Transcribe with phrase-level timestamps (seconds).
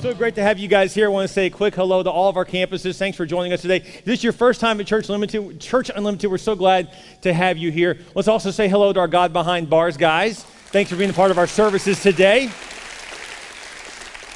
[0.00, 1.04] So great to have you guys here.
[1.04, 2.96] I want to say a quick hello to all of our campuses.
[2.96, 3.76] Thanks for joining us today.
[3.76, 7.34] If this is your first time at Church Unlimited, Church Unlimited, we're so glad to
[7.34, 7.98] have you here.
[8.14, 10.42] Let's also say hello to our God Behind Bars guys.
[10.42, 12.50] Thanks for being a part of our services today.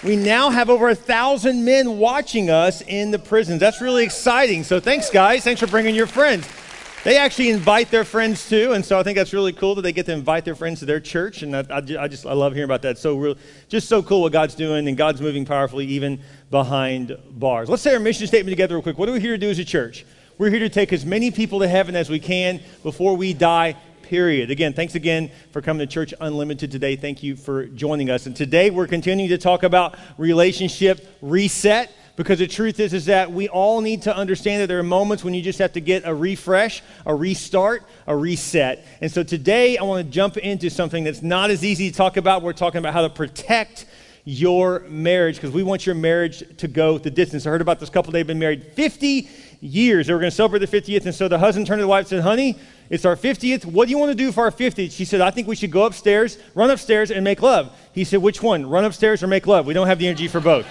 [0.04, 3.58] We now have over a thousand men watching us in the prisons.
[3.58, 4.64] That's really exciting.
[4.64, 5.44] So thanks, guys.
[5.44, 6.46] Thanks for bringing your friends.
[7.04, 9.92] They actually invite their friends too, and so I think that's really cool that they
[9.92, 12.64] get to invite their friends to their church, and I, I, just I love hearing
[12.64, 12.96] about that.
[12.96, 13.36] So real,
[13.68, 16.18] just so cool what God's doing, and God's moving powerfully even
[16.50, 17.68] behind bars.
[17.68, 18.96] Let's say our mission statement together real quick.
[18.96, 20.06] What are we here to do as a church?
[20.38, 23.76] We're here to take as many people to heaven as we can before we die.
[24.00, 24.50] Period.
[24.50, 26.94] Again, thanks again for coming to Church Unlimited today.
[26.96, 28.26] Thank you for joining us.
[28.26, 33.32] And today we're continuing to talk about relationship reset because the truth is is that
[33.32, 36.06] we all need to understand that there are moments when you just have to get
[36.06, 41.04] a refresh a restart a reset and so today i want to jump into something
[41.04, 43.86] that's not as easy to talk about we're talking about how to protect
[44.26, 47.90] your marriage because we want your marriage to go the distance i heard about this
[47.90, 49.28] couple they've been married 50
[49.60, 51.88] years they were going to celebrate their 50th and so the husband turned to the
[51.88, 52.58] wife and said honey
[52.90, 53.64] it's our 50th.
[53.64, 54.92] What do you want to do for our 50th?
[54.92, 57.74] She said, I think we should go upstairs, run upstairs, and make love.
[57.92, 58.66] He said, Which one?
[58.66, 59.64] Run upstairs or make love?
[59.64, 60.66] We don't have the energy for both.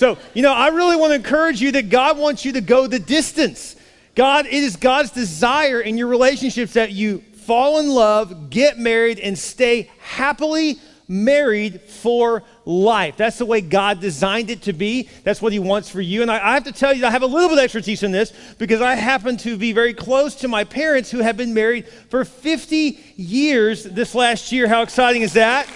[0.00, 2.86] So, you know, I really want to encourage you that God wants you to go
[2.86, 3.76] the distance.
[4.14, 9.20] God, it is God's desire in your relationships that you fall in love, get married,
[9.20, 13.18] and stay happily married for life.
[13.18, 15.06] That's the way God designed it to be.
[15.22, 16.22] That's what He wants for you.
[16.22, 18.10] And I, I, have to tell you, I have a little bit of expertise in
[18.10, 21.86] this because I happen to be very close to my parents who have been married
[21.86, 24.66] for 50 years this last year.
[24.66, 25.68] How exciting is that?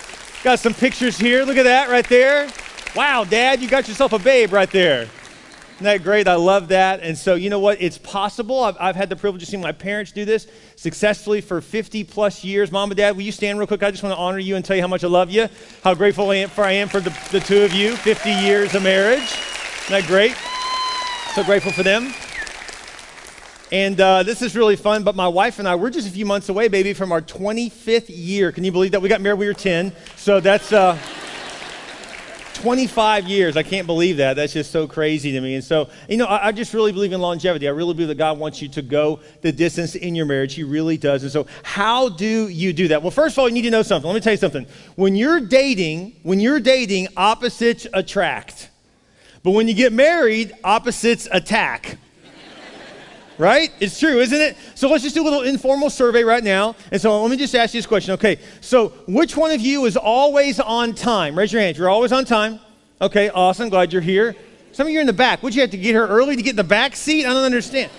[0.43, 1.45] Got some pictures here.
[1.45, 2.49] Look at that right there.
[2.95, 5.09] Wow, Dad, you got yourself a babe right there.
[5.75, 6.29] Isn't that great?
[6.29, 7.01] I love that.
[7.01, 7.83] And so, you know what?
[7.83, 8.63] It's possible.
[8.63, 12.45] I've, I've, had the privilege of seeing my parents do this successfully for 50 plus
[12.45, 12.71] years.
[12.71, 13.83] Mom and Dad, will you stand real quick?
[13.83, 15.49] I just want to honor you and tell you how much I love you,
[15.83, 17.97] how grateful I am for, I am for the, the two of you.
[17.97, 19.19] 50 years of marriage.
[19.23, 20.37] Isn't that great?
[21.35, 22.15] So grateful for them.
[23.73, 26.27] And uh, this is really fun, but my wife and I, we're just a few
[26.27, 28.53] months away, baby, from our 25th year.
[28.53, 29.03] Can you believe that?
[29.03, 29.93] We got married, we were 10.
[30.15, 30.73] So that's.
[30.73, 30.97] Uh,
[32.65, 33.59] 25 years.
[33.59, 34.37] I can't believe that.
[34.37, 35.55] That's just so crazy to me.
[35.55, 37.69] And so, you know, I, I, just really believe in longevity.
[37.69, 40.55] I really believe that God wants you to go the distance in your marriage.
[40.55, 41.25] He really does.
[41.25, 43.03] And so, how do you do that?
[43.03, 44.09] Well, first of all, you need to know something.
[44.09, 44.67] Let me tell you something.
[44.97, 48.71] When you're dating, when you're dating, opposites attract.
[49.43, 51.99] But when you get married, opposites attack.
[53.39, 53.73] Right?
[53.81, 54.57] It's true, isn't it?
[54.75, 56.77] So let's just do a little informal survey right now.
[56.91, 58.15] And so let me just ask you this question.
[58.15, 61.37] Okay, so which one of you is always on time?
[61.37, 61.77] Raise your hand.
[61.77, 62.61] You're always on time.
[63.01, 63.69] Okay, awesome.
[63.69, 64.37] Glad you're here.
[64.73, 65.43] Some of you are in the back.
[65.43, 67.27] Would you have to get here early to get in the back seat?
[67.27, 67.91] I don't understand.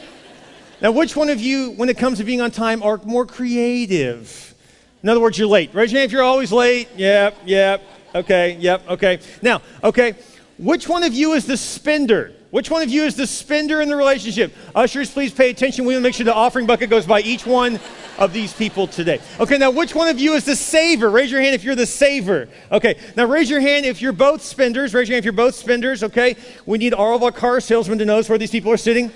[0.82, 4.54] Now, which one of you, when it comes to being on time, are more creative?
[5.02, 5.74] In other words, you're late.
[5.74, 6.90] Raise your hand if you're always late.
[6.98, 7.82] Yep, yep.
[8.14, 9.20] Okay, yep, okay.
[9.42, 10.16] Now, okay,
[10.58, 12.34] which one of you is the spender?
[12.56, 14.56] Which one of you is the spender in the relationship?
[14.74, 15.84] Ushers, please pay attention.
[15.84, 17.82] We want to make sure the offering bucket goes by each one
[18.18, 19.20] of these people today.
[19.42, 21.10] Okay, now which one of you is the saver?
[21.10, 22.48] Raise your hand if you're the saver.
[22.72, 24.94] Okay, now raise your hand if you're both spenders.
[24.94, 26.02] Raise your hand if you're both spenders.
[26.02, 29.12] Okay, we need all of our car salesmen to know where these people are sitting.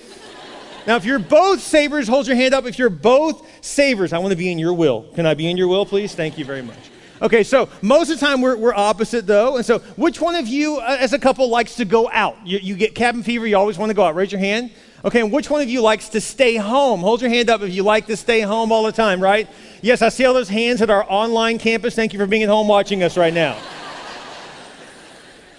[0.86, 2.66] Now, if you're both savers, hold your hand up.
[2.66, 5.04] If you're both savers, I want to be in your will.
[5.16, 6.14] Can I be in your will, please?
[6.14, 6.90] Thank you very much.
[7.22, 9.58] Okay, so most of the time we're, we're opposite though.
[9.58, 12.38] And so, which one of you uh, as a couple likes to go out?
[12.46, 14.16] You, you get cabin fever, you always want to go out.
[14.16, 14.72] Raise your hand.
[15.04, 17.00] Okay, and which one of you likes to stay home?
[17.00, 19.48] Hold your hand up if you like to stay home all the time, right?
[19.82, 21.96] Yes, I see all those hands at our online campus.
[21.96, 23.58] Thank you for being at home watching us right now.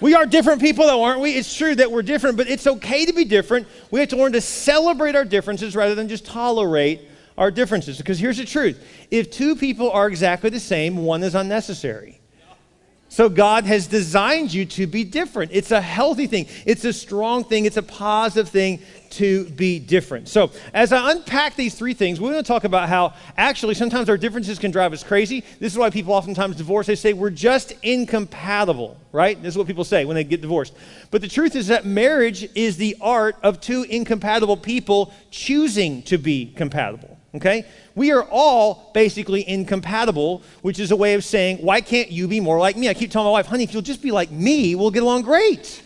[0.00, 1.32] We are different people, though, aren't we?
[1.32, 3.66] It's true that we're different, but it's okay to be different.
[3.90, 7.02] We have to learn to celebrate our differences rather than just tolerate
[7.40, 7.98] our differences.
[7.98, 8.80] Because here's the truth
[9.10, 12.20] if two people are exactly the same, one is unnecessary.
[13.08, 15.50] So God has designed you to be different.
[15.52, 18.78] It's a healthy thing, it's a strong thing, it's a positive thing
[19.10, 20.28] to be different.
[20.28, 24.08] So, as I unpack these three things, we're going to talk about how actually sometimes
[24.08, 25.42] our differences can drive us crazy.
[25.58, 26.86] This is why people oftentimes divorce.
[26.86, 29.42] They say we're just incompatible, right?
[29.42, 30.74] This is what people say when they get divorced.
[31.10, 36.16] But the truth is that marriage is the art of two incompatible people choosing to
[36.16, 37.19] be compatible.
[37.34, 37.64] Okay?
[37.94, 42.40] We are all basically incompatible, which is a way of saying, why can't you be
[42.40, 42.88] more like me?
[42.88, 45.22] I keep telling my wife, honey, if you'll just be like me, we'll get along
[45.22, 45.82] great.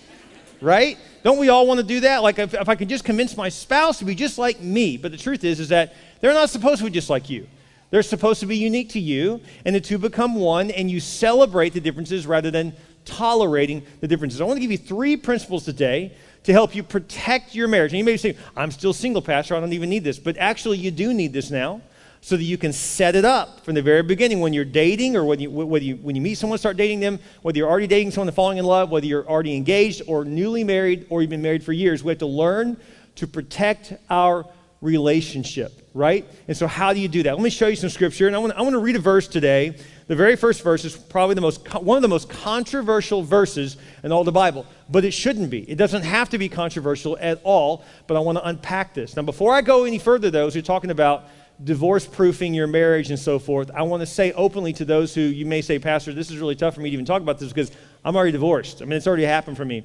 [0.61, 0.97] Right?
[1.23, 2.23] Don't we all want to do that?
[2.23, 4.97] Like if, if I could just convince my spouse to be just like me.
[4.97, 7.47] But the truth is, is that they're not supposed to be just like you.
[7.91, 11.75] They're supposed to be unique to you, and the two become one, and you celebrate
[11.75, 12.73] the differences rather than
[13.05, 14.41] tolerating the differences.
[14.41, 16.13] I want to give you three principles today
[16.45, 17.93] to help you protect your marriage.
[17.93, 20.19] And you may saying, I'm still single, Pastor, I don't even need this.
[20.19, 21.83] But actually, you do need this now.
[22.25, 25.27] so that you can set it up from the very beginning when you're dating or
[25.27, 28.11] when you, whether you, when you meet someone, start dating them, whether you're already dating
[28.11, 31.43] someone and falling in love, whether you're already engaged or newly married or you've been
[31.43, 32.03] married for years.
[32.03, 32.79] We have to learn
[33.17, 34.47] to protect our
[34.85, 36.27] relationship, right?
[36.47, 37.35] And so, how do you do that?
[37.35, 39.27] Let me show you some scripture, and I want, I want to read a verse
[39.27, 39.75] today.
[40.07, 44.13] The very first verse is probably the most, one of the most controversial verses in
[44.13, 45.69] all the Bible, but it shouldn't be.
[45.69, 49.17] It doesn't have to be controversial at all, but I want to unpack this.
[49.17, 51.25] Now, before I go any further, though, as you're talking about
[51.63, 55.23] divorce proofing your marriage and so forth, I want to say openly to those who
[55.23, 57.49] you may say, Pastor, this is really tough for me to even talk about this
[57.49, 57.71] because
[58.05, 58.83] I'm already divorced.
[58.83, 59.85] I mean, it's already happened for me.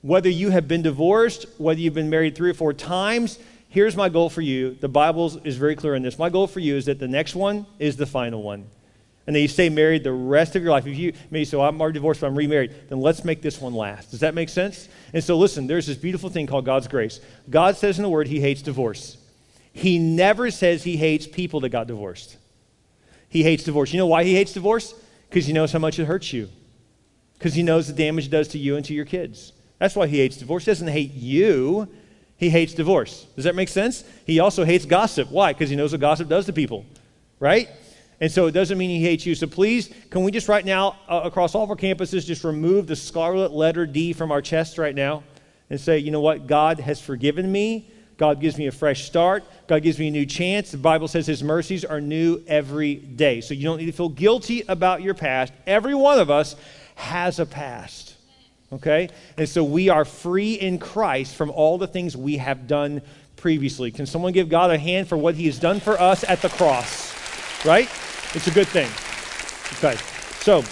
[0.00, 4.08] Whether you have been divorced, whether you've been married three or four times, here's my
[4.08, 4.74] goal for you.
[4.74, 6.18] The Bible is very clear in this.
[6.18, 8.66] My goal for you is that the next one is the final one.
[9.26, 10.86] And then you stay married the rest of your life.
[10.86, 13.74] If you maybe so I'm already divorced, but I'm remarried, then let's make this one
[13.74, 14.10] last.
[14.10, 14.88] Does that make sense?
[15.12, 17.20] And so listen, there's this beautiful thing called God's grace.
[17.50, 19.18] God says in the word he hates divorce.
[19.74, 22.38] He never says he hates people that got divorced.
[23.28, 23.92] He hates divorce.
[23.92, 24.94] You know why he hates divorce?
[25.28, 26.48] Because he knows how much it hurts you.
[27.34, 29.52] Because he knows the damage it does to you and to your kids.
[29.78, 30.64] That's why he hates divorce.
[30.64, 31.86] He doesn't hate you.
[32.38, 33.26] He hates divorce.
[33.34, 34.04] Does that make sense?
[34.24, 35.30] He also hates gossip.
[35.30, 35.52] Why?
[35.52, 36.86] Because he knows what gossip does to people,
[37.40, 37.68] right?
[38.20, 39.34] And so it doesn't mean he hates you.
[39.34, 42.86] So please, can we just right now, uh, across all of our campuses, just remove
[42.86, 45.24] the scarlet letter D from our chest right now
[45.68, 46.46] and say, you know what?
[46.46, 47.90] God has forgiven me.
[48.16, 49.44] God gives me a fresh start.
[49.68, 50.72] God gives me a new chance.
[50.72, 53.40] The Bible says his mercies are new every day.
[53.40, 55.52] So you don't need to feel guilty about your past.
[55.66, 56.56] Every one of us
[56.96, 58.07] has a past.
[58.72, 59.08] Okay?
[59.36, 63.02] And so we are free in Christ from all the things we have done
[63.36, 63.90] previously.
[63.90, 66.48] Can someone give God a hand for what he has done for us at the
[66.48, 67.14] cross?
[67.64, 67.88] Right?
[68.34, 68.90] It's a good thing.
[69.78, 69.98] Okay.
[70.40, 70.64] So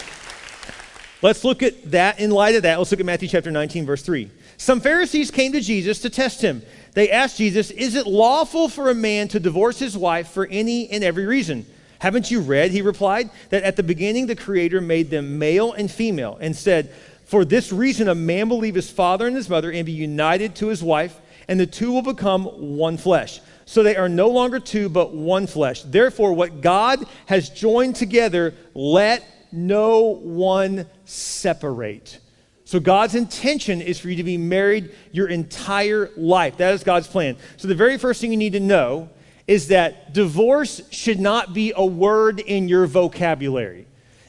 [1.23, 2.79] let's look at that in light of that.
[2.79, 4.31] Let's look at Matthew chapter 19, verse 3.
[4.59, 6.63] Some Pharisees came to Jesus to test him.
[6.95, 10.89] They asked Jesus, Is it lawful for a man to divorce his wife for any
[10.91, 11.67] and every reason?
[11.99, 15.91] Haven't you read, he replied, that at the beginning the Creator made them male and
[15.91, 16.93] female and said,
[17.27, 20.55] for this reason, a man will leave his father and his mother and be united
[20.57, 23.41] to his wife, and the two will become one flesh.
[23.65, 25.83] So they are no longer two, but one flesh.
[25.83, 32.21] Therefore, what God has joined together, let no one separate.
[32.65, 36.59] So God's intention is for you to be married your entire life.
[36.59, 37.37] That is God's plan.
[37.57, 39.09] So the very first thing you need to know
[39.49, 43.87] is that divorce should not be a word in your vocabulary.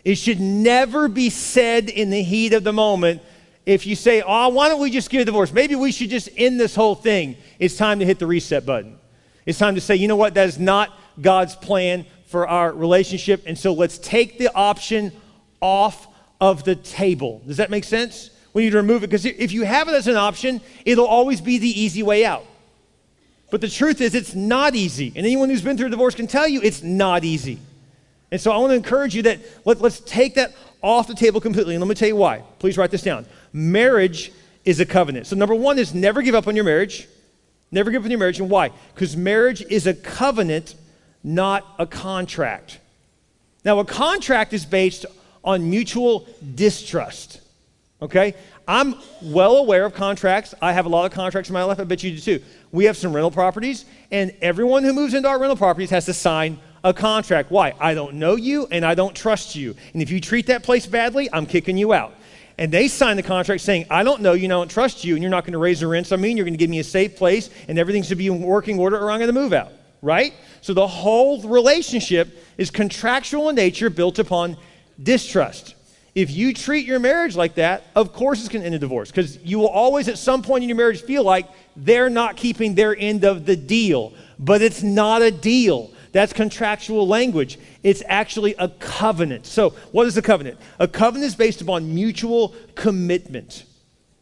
[0.07, 3.21] It should never be said in the heat of the moment.
[3.65, 5.51] If you say, oh, why don't we just get a divorce?
[5.51, 7.35] Maybe we should just end this whole thing.
[7.59, 8.97] It's time to hit the reset button.
[9.45, 10.35] It's time to say, you know what?
[10.35, 13.43] That is not God's plan for our relationship.
[13.47, 15.11] And so let's take the option
[15.59, 16.07] off
[16.39, 17.41] of the table.
[17.45, 18.29] Does that make sense?
[18.53, 21.41] We need to remove it because if you have it as an option, it'll always
[21.41, 22.45] be the easy way out.
[23.51, 25.07] But the truth is, it's not easy.
[25.17, 27.59] And anyone who's been through a divorce can tell you it's not easy.
[28.31, 31.39] And so I want to encourage you that let, let's take that off the table
[31.39, 31.75] completely.
[31.75, 32.43] And let me tell you why.
[32.59, 33.25] Please write this down.
[33.53, 34.31] Marriage
[34.65, 35.27] is a covenant.
[35.27, 37.07] So, number one is never give up on your marriage.
[37.71, 38.39] Never give up on your marriage.
[38.39, 38.71] And why?
[38.93, 40.75] Because marriage is a covenant,
[41.23, 42.79] not a contract.
[43.63, 45.05] Now, a contract is based
[45.43, 47.39] on mutual distrust.
[48.01, 48.35] Okay?
[48.67, 50.53] I'm well aware of contracts.
[50.61, 51.79] I have a lot of contracts in my life.
[51.79, 52.43] I bet you do too.
[52.71, 56.13] We have some rental properties, and everyone who moves into our rental properties has to
[56.13, 57.51] sign a contract.
[57.51, 57.73] Why?
[57.79, 59.75] I don't know you and I don't trust you.
[59.93, 62.13] And if you treat that place badly, I'm kicking you out.
[62.57, 65.13] And they sign the contract saying, I don't know you and I don't trust you,
[65.13, 66.07] and you're not going to raise the rent.
[66.07, 68.27] So I mean, you're going to give me a safe place, and everything should be
[68.27, 69.71] in working order, or I'm going to move out.
[70.01, 70.33] Right?
[70.61, 74.57] So the whole relationship is contractual in nature, built upon
[75.01, 75.75] distrust.
[76.15, 79.11] If you treat your marriage like that, of course it's going to end in divorce
[79.11, 82.73] because you will always, at some point in your marriage, feel like they're not keeping
[82.73, 84.13] their end of the deal.
[84.39, 85.91] But it's not a deal.
[86.11, 87.59] That's contractual language.
[87.83, 89.45] It's actually a covenant.
[89.45, 90.59] So, what is a covenant?
[90.79, 93.65] A covenant is based upon mutual commitment.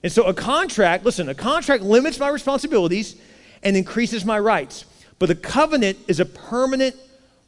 [0.04, 3.16] And so, a contract, listen, a contract limits my responsibilities
[3.64, 4.86] and increases my rights.
[5.20, 6.96] But a covenant is a permanent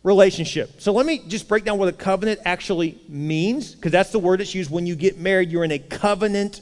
[0.03, 0.82] relationship.
[0.82, 4.39] So, let me just break down what a covenant actually means, because that's the word
[4.39, 5.50] that's used when you get married.
[5.50, 6.62] You're in a covenant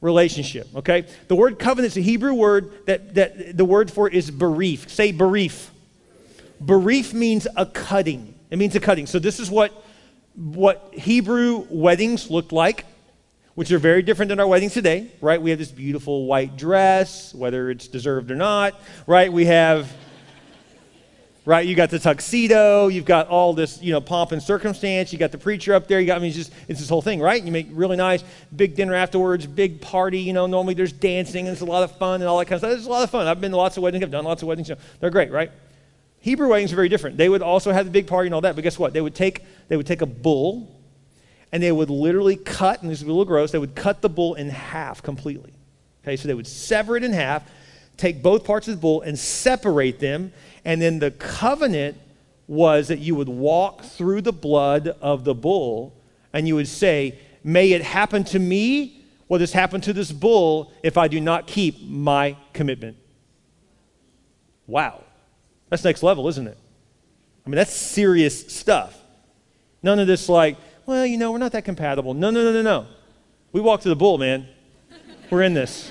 [0.00, 1.06] relationship, okay?
[1.28, 4.88] The word covenant is a Hebrew word that, that the word for it is berith.
[4.90, 5.70] Say berith.
[6.62, 8.34] Berith means a cutting.
[8.50, 9.06] It means a cutting.
[9.06, 9.84] So this is what,
[10.34, 12.86] what Hebrew weddings looked like,
[13.54, 15.40] which are very different than our weddings today, right?
[15.40, 19.32] We have this beautiful white dress, whether it's deserved or not, right?
[19.32, 19.90] We have,
[21.46, 21.66] right?
[21.66, 25.12] You got the tuxedo, you've got all this, you know, pomp and circumstance.
[25.12, 26.00] You got the preacher up there.
[26.00, 27.42] You got, I mean, it's just, it's this whole thing, right?
[27.42, 28.22] You make really nice,
[28.54, 30.20] big dinner afterwards, big party.
[30.20, 32.54] You know, normally there's dancing and it's a lot of fun and all that kind
[32.54, 32.78] of stuff.
[32.78, 33.26] It's a lot of fun.
[33.26, 34.04] I've been to lots of weddings.
[34.04, 34.68] I've done lots of weddings.
[34.68, 35.50] You know, they're great, right?
[36.26, 37.16] Hebrew weddings are very different.
[37.16, 38.92] They would also have the big party and all that, but guess what?
[38.92, 40.76] They would take, they would take a bull
[41.52, 44.08] and they would literally cut, and this is a little gross, they would cut the
[44.08, 45.52] bull in half completely.
[46.02, 47.48] Okay, so they would sever it in half,
[47.96, 50.32] take both parts of the bull and separate them,
[50.64, 51.96] and then the covenant
[52.48, 55.94] was that you would walk through the blood of the bull
[56.32, 60.72] and you would say, May it happen to me what has happened to this bull
[60.82, 62.96] if I do not keep my commitment.
[64.66, 65.04] Wow.
[65.68, 66.58] That's next level, isn't it?
[67.44, 68.96] I mean, that's serious stuff.
[69.82, 72.14] None of this, like, well, you know, we're not that compatible.
[72.14, 72.86] No, no, no, no, no.
[73.52, 74.48] We walk to the bull, man.
[75.30, 75.90] We're in this,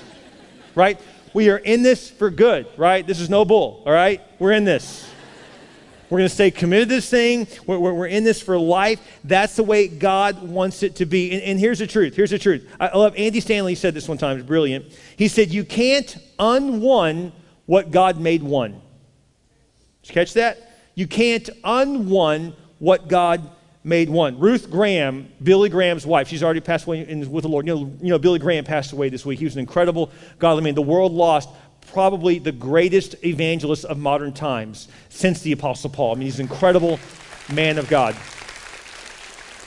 [0.74, 1.00] right?
[1.34, 3.06] We are in this for good, right?
[3.06, 4.22] This is no bull, all right?
[4.38, 5.06] We're in this.
[6.08, 7.48] We're going to stay committed to this thing.
[7.66, 9.00] We're, we're, we're, in this for life.
[9.24, 11.32] That's the way God wants it to be.
[11.32, 12.14] And, and here's the truth.
[12.14, 12.70] Here's the truth.
[12.78, 14.38] I, love Andy Stanley said this one time.
[14.38, 14.86] It's brilliant.
[15.16, 17.32] He said, You can't unone
[17.66, 18.80] what God made one.
[20.06, 20.70] Did you catch that?
[20.94, 23.50] You can't unone what God
[23.82, 24.38] made one.
[24.38, 27.66] Ruth Graham, Billy Graham's wife, she's already passed away in, with the Lord.
[27.66, 29.40] You know, you know, Billy Graham passed away this week.
[29.40, 30.76] He was an incredible godly man.
[30.76, 31.48] The world lost
[31.92, 36.12] probably the greatest evangelist of modern times since the Apostle Paul.
[36.12, 37.00] I mean, he's an incredible
[37.52, 38.14] man of God.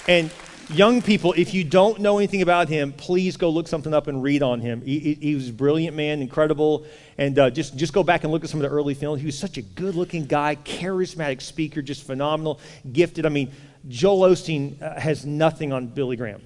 [0.07, 0.31] And
[0.69, 4.21] young people, if you don't know anything about him, please go look something up and
[4.21, 4.81] read on him.
[4.81, 6.85] He, he was a brilliant man, incredible,
[7.17, 9.19] and uh, just, just go back and look at some of the early films.
[9.19, 12.59] He was such a good looking guy, charismatic speaker, just phenomenal,
[12.91, 13.25] gifted.
[13.25, 13.51] I mean,
[13.87, 16.41] Joel Osteen uh, has nothing on Billy Graham.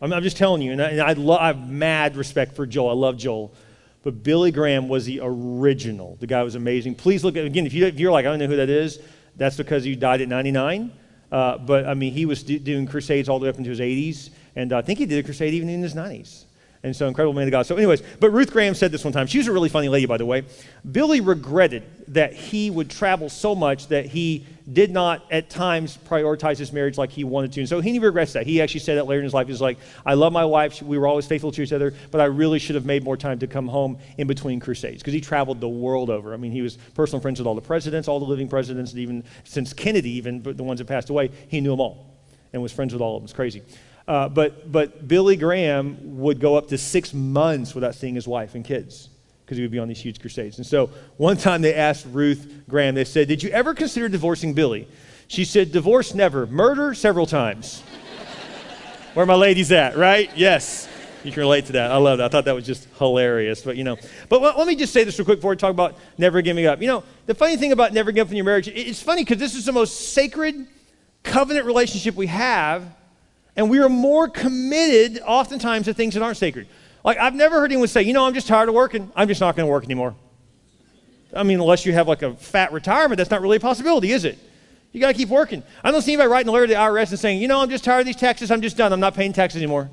[0.00, 2.66] I'm, I'm just telling you, and I, and I, lo- I have mad respect for
[2.66, 2.90] Joel.
[2.90, 3.52] I love Joel.
[4.02, 6.16] But Billy Graham was the original.
[6.20, 6.94] The guy was amazing.
[6.94, 9.00] Please look at, again, if, you, if you're like, I don't know who that is,
[9.36, 10.92] that's because he died at 99.
[11.34, 13.80] Uh, but I mean, he was do, doing crusades all the way up into his
[13.80, 14.30] 80s.
[14.54, 16.44] And uh, I think he did a crusade even in his 90s.
[16.84, 17.64] And so, incredible man of God.
[17.64, 19.26] So, anyways, but Ruth Graham said this one time.
[19.26, 20.44] She was a really funny lady, by the way.
[20.92, 26.58] Billy regretted that he would travel so much that he did not at times prioritize
[26.58, 27.60] his marriage like he wanted to.
[27.60, 28.46] And so he regrets that.
[28.46, 29.48] He actually said that later in his life.
[29.48, 30.82] He's like, I love my wife.
[30.82, 33.38] We were always faithful to each other, but I really should have made more time
[33.38, 36.34] to come home in between crusades because he traveled the world over.
[36.34, 39.00] I mean, he was personal friends with all the presidents, all the living presidents, and
[39.00, 42.14] even since Kennedy, even the ones that passed away, he knew them all
[42.52, 43.24] and was friends with all of them.
[43.24, 43.62] It's crazy.
[44.06, 48.54] Uh, but, but Billy Graham would go up to six months without seeing his wife
[48.54, 49.08] and kids
[49.44, 50.58] because he would be on these huge crusades.
[50.58, 54.52] And so one time they asked Ruth Graham, they said, Did you ever consider divorcing
[54.54, 54.88] Billy?
[55.26, 57.80] She said, Divorce never, murder several times.
[59.14, 60.30] Where my ladies at, right?
[60.36, 60.88] Yes.
[61.22, 61.90] You can relate to that.
[61.90, 62.26] I love that.
[62.26, 63.62] I thought that was just hilarious.
[63.62, 63.96] But, you know,
[64.28, 66.66] but let, let me just say this real quick before we talk about never giving
[66.66, 66.82] up.
[66.82, 69.38] You know, the funny thing about never giving up in your marriage, it's funny because
[69.38, 70.66] this is the most sacred
[71.22, 72.94] covenant relationship we have
[73.56, 76.66] and we are more committed oftentimes to things that aren't sacred.
[77.04, 79.12] Like, I've never heard anyone say, you know, I'm just tired of working.
[79.14, 80.14] I'm just not going to work anymore.
[81.34, 84.24] I mean, unless you have like a fat retirement, that's not really a possibility, is
[84.24, 84.38] it?
[84.92, 85.62] You got to keep working.
[85.82, 87.68] I don't see anybody writing a letter to the IRS and saying, you know, I'm
[87.68, 88.50] just tired of these taxes.
[88.50, 88.92] I'm just done.
[88.92, 89.90] I'm not paying taxes anymore.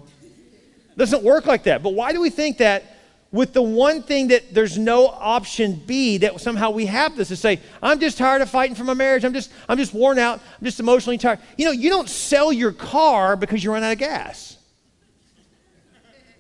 [0.92, 1.82] It doesn't work like that.
[1.82, 2.84] But why do we think that
[3.32, 7.36] with the one thing that there's no option B that somehow we have this to
[7.38, 9.24] say, I'm just tired of fighting for my marriage.
[9.24, 10.40] I'm just, I'm just worn out.
[10.60, 11.40] I'm just emotionally tired.
[11.58, 14.58] You know, you don't sell your car because you run out of gas.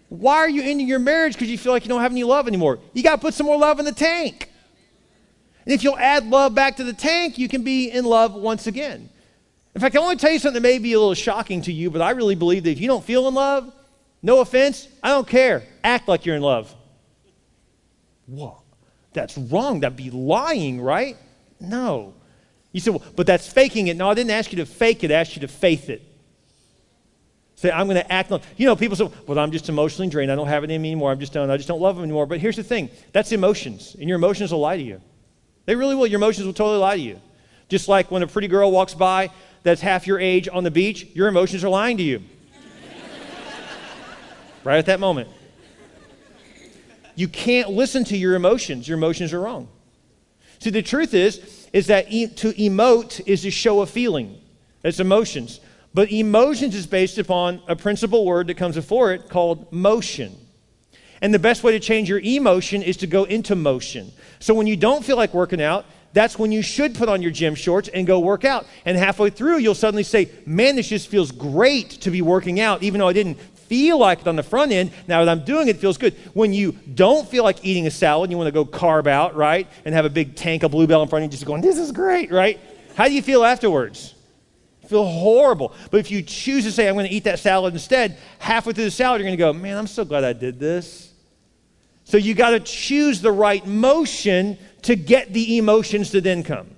[0.09, 2.45] Why are you ending your marriage because you feel like you don't have any love
[2.45, 2.79] anymore?
[2.93, 4.49] You got to put some more love in the tank.
[5.65, 8.67] And if you'll add love back to the tank, you can be in love once
[8.67, 9.09] again.
[9.73, 11.71] In fact, I want to tell you something that may be a little shocking to
[11.71, 13.71] you, but I really believe that if you don't feel in love,
[14.21, 15.63] no offense, I don't care.
[15.81, 16.75] Act like you're in love.
[18.31, 18.61] Whoa,
[19.11, 19.81] that's wrong.
[19.81, 21.17] That'd be lying, right?
[21.59, 22.13] No.
[22.71, 23.97] You said, well, but that's faking it.
[23.97, 26.01] No, I didn't ask you to fake it, I asked you to faith it.
[27.55, 28.41] Say, I'm going to act on.
[28.57, 30.31] You know, people say, well, I'm just emotionally drained.
[30.31, 31.11] I don't have it anymore.
[31.11, 31.51] I'm just done.
[31.51, 32.25] I just don't love them anymore.
[32.25, 35.01] But here's the thing that's emotions, and your emotions will lie to you.
[35.65, 36.07] They really will.
[36.07, 37.21] Your emotions will totally lie to you.
[37.67, 39.29] Just like when a pretty girl walks by
[39.63, 42.23] that's half your age on the beach, your emotions are lying to you.
[44.63, 45.29] right at that moment.
[47.21, 48.87] You can't listen to your emotions.
[48.87, 49.67] Your emotions are wrong.
[50.57, 54.41] See, the truth is, is that e- to emote is to show a feeling.
[54.83, 55.59] It's emotions.
[55.93, 60.35] But emotions is based upon a principal word that comes before it called motion.
[61.21, 64.11] And the best way to change your emotion is to go into motion.
[64.39, 67.29] So when you don't feel like working out, that's when you should put on your
[67.29, 68.65] gym shorts and go work out.
[68.83, 72.81] And halfway through, you'll suddenly say, Man, this just feels great to be working out,
[72.81, 73.37] even though I didn't
[73.71, 74.91] feel like it on the front end.
[75.07, 76.13] Now that I'm doing it, it feels good.
[76.33, 79.33] When you don't feel like eating a salad, and you want to go carb out,
[79.33, 79.65] right?
[79.85, 81.77] And have a big tank of Blue Bell in front of you, just going, this
[81.77, 82.59] is great, right?
[82.95, 84.13] How do you feel afterwards?
[84.89, 85.73] feel horrible.
[85.89, 88.83] But if you choose to say, I'm going to eat that salad instead, halfway through
[88.83, 91.13] the salad, you're going to go, man, I'm so glad I did this.
[92.03, 96.70] So you got to choose the right motion to get the emotions to then come.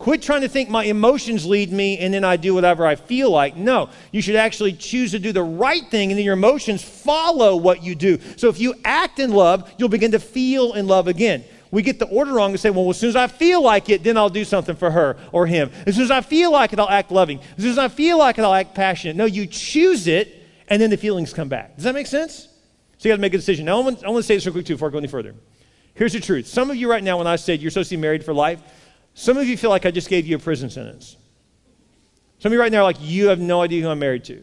[0.00, 3.30] Quit trying to think my emotions lead me and then I do whatever I feel
[3.30, 3.54] like.
[3.54, 7.54] No, you should actually choose to do the right thing and then your emotions follow
[7.54, 8.18] what you do.
[8.36, 11.44] So if you act in love, you'll begin to feel in love again.
[11.70, 14.02] We get the order wrong and say, well, as soon as I feel like it,
[14.02, 15.70] then I'll do something for her or him.
[15.86, 17.38] As soon as I feel like it, I'll act loving.
[17.58, 19.16] As soon as I feel like it, I'll act passionate.
[19.16, 20.34] No, you choose it
[20.68, 21.76] and then the feelings come back.
[21.76, 22.48] Does that make sense?
[22.96, 23.66] So you got to make a decision.
[23.66, 25.34] Now, I want, to say this real quick too before I go any further.
[25.92, 26.46] Here's the truth.
[26.46, 28.62] Some of you right now, when I said you're supposed to be married for life,
[29.14, 31.16] some of you feel like I just gave you a prison sentence.
[32.38, 34.42] Some of you right now are like, you have no idea who I'm married to.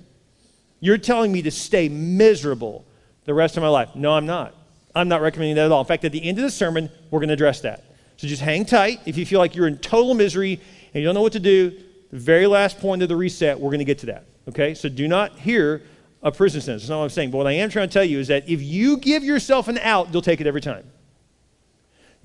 [0.79, 2.85] You're telling me to stay miserable
[3.25, 3.95] the rest of my life.
[3.95, 4.53] No, I'm not.
[4.93, 5.81] I'm not recommending that at all.
[5.81, 7.85] In fact, at the end of the sermon, we're going to address that.
[8.17, 9.01] So just hang tight.
[9.05, 10.59] If you feel like you're in total misery
[10.93, 11.71] and you don't know what to do,
[12.11, 14.25] the very last point of the reset, we're going to get to that.
[14.47, 14.73] Okay?
[14.73, 15.83] So do not hear
[16.23, 16.83] a prison sentence.
[16.83, 17.31] That's not what I'm saying.
[17.31, 19.77] But what I am trying to tell you is that if you give yourself an
[19.79, 20.89] out, you'll take it every time.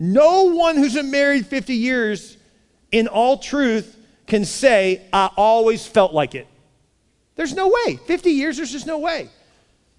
[0.05, 2.37] No one who's been married 50 years,
[2.91, 6.49] in all truth, can say, I always felt like it.
[7.37, 8.01] There's no way.
[8.05, 9.29] 50 years, there's just no way.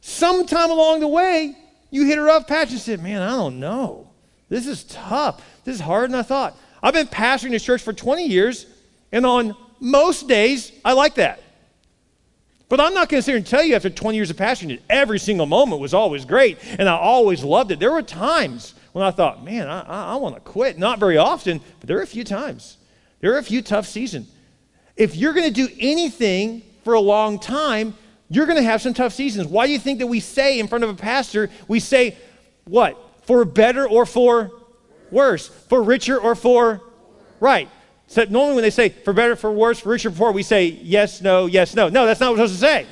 [0.02, 1.56] Sometime along the way,
[1.90, 4.10] you hit a rough patch and said, Man, I don't know.
[4.50, 5.42] This is tough.
[5.64, 6.58] This is harder than I thought.
[6.82, 8.66] I've been pastoring this church for 20 years,
[9.14, 11.42] and on most days, I like that.
[12.68, 14.68] But I'm not going to sit here and tell you after 20 years of pastoring
[14.68, 17.80] that every single moment was always great and I always loved it.
[17.80, 20.78] There were times when I thought, man, I, I, I want to quit.
[20.78, 22.78] Not very often, but there are a few times.
[23.20, 24.30] There are a few tough seasons.
[24.96, 27.96] If you're going to do anything for a long time,
[28.30, 29.48] you're going to have some tough seasons.
[29.48, 32.18] Why do you think that we say in front of a pastor, we say,
[32.66, 32.98] what?
[33.24, 34.52] For better or for
[35.12, 35.48] worse?
[35.48, 36.82] For richer or for
[37.44, 37.70] right?
[38.08, 40.66] So normally when they say for better, for worse, for richer, for poor, we say
[40.66, 41.90] yes, no, yes, no.
[41.90, 42.88] No, that's not what we're supposed to say.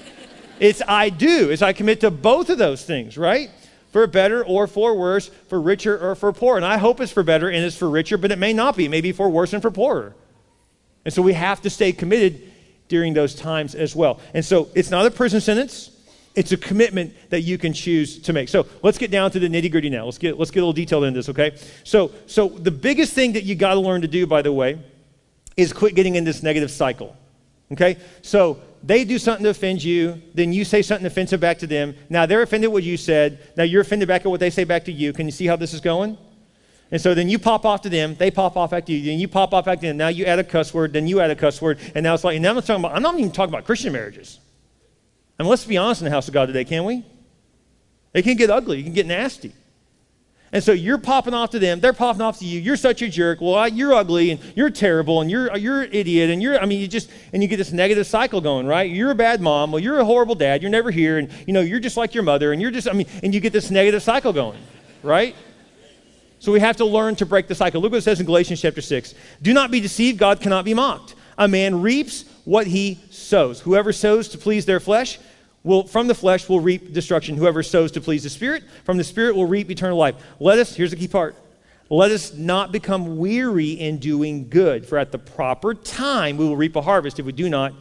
[0.60, 1.50] it's I do.
[1.50, 3.50] It's I commit to both of those things, right?
[3.92, 6.56] For better or for worse, for richer or for poor.
[6.56, 8.86] And I hope it's for better and it's for richer, but it may not be.
[8.86, 10.16] It may be for worse and for poorer.
[11.04, 12.42] And so we have to stay committed
[12.88, 14.20] during those times as well.
[14.34, 15.92] And so it's not a prison sentence.
[16.36, 18.48] It's a commitment that you can choose to make.
[18.48, 20.06] So let's get down to the nitty gritty now.
[20.06, 21.58] Let's get, let's get a little detailed in this, okay?
[21.84, 24.80] So, so the biggest thing that you got to learn to do, by the way,
[25.58, 27.18] is quit getting in this negative cycle.
[27.72, 27.98] Okay?
[28.22, 31.96] So they do something to offend you, then you say something offensive back to them.
[32.10, 33.40] Now they're offended what you said.
[33.56, 35.14] Now you're offended back at what they say back to you.
[35.14, 36.18] Can you see how this is going?
[36.92, 39.18] And so then you pop off to them, they pop off back to you, then
[39.18, 39.96] you pop off back to them.
[39.96, 42.26] Now you add a cuss word, then you add a cuss word, and now it's
[42.26, 44.40] like, and now I'm talking about, I'm not even talking about Christian marriages.
[45.40, 47.06] I mean, let's be honest in the house of God today, can we?
[48.14, 49.54] It can get ugly, it can get nasty.
[50.54, 52.60] And so you're popping off to them, they're popping off to you.
[52.60, 53.40] You're such a jerk.
[53.40, 56.82] Well, you're ugly and you're terrible and you're you're an idiot and you're I mean
[56.82, 58.90] you just and you get this negative cycle going, right?
[58.90, 59.72] You're a bad mom.
[59.72, 60.62] Well, you're a horrible dad.
[60.62, 62.94] You're never here and you know, you're just like your mother and you're just I
[62.94, 64.60] mean and you get this negative cycle going,
[65.04, 65.36] right?
[66.40, 67.82] So we have to learn to break the cycle.
[67.82, 69.14] Look what it says in Galatians chapter 6.
[69.42, 71.16] Do not be deceived, God cannot be mocked.
[71.38, 73.62] A man reaps what he sows.
[73.62, 75.20] Whoever sows to please their flesh
[75.64, 77.38] will from the flesh will reap destruction.
[77.38, 80.16] Whoever sows to please the Spirit, from the Spirit will reap eternal life.
[80.40, 81.36] Let us, here's the key part.
[81.90, 86.56] Let us not become weary in doing good, for at the proper time we will
[86.56, 87.74] reap a harvest if we do not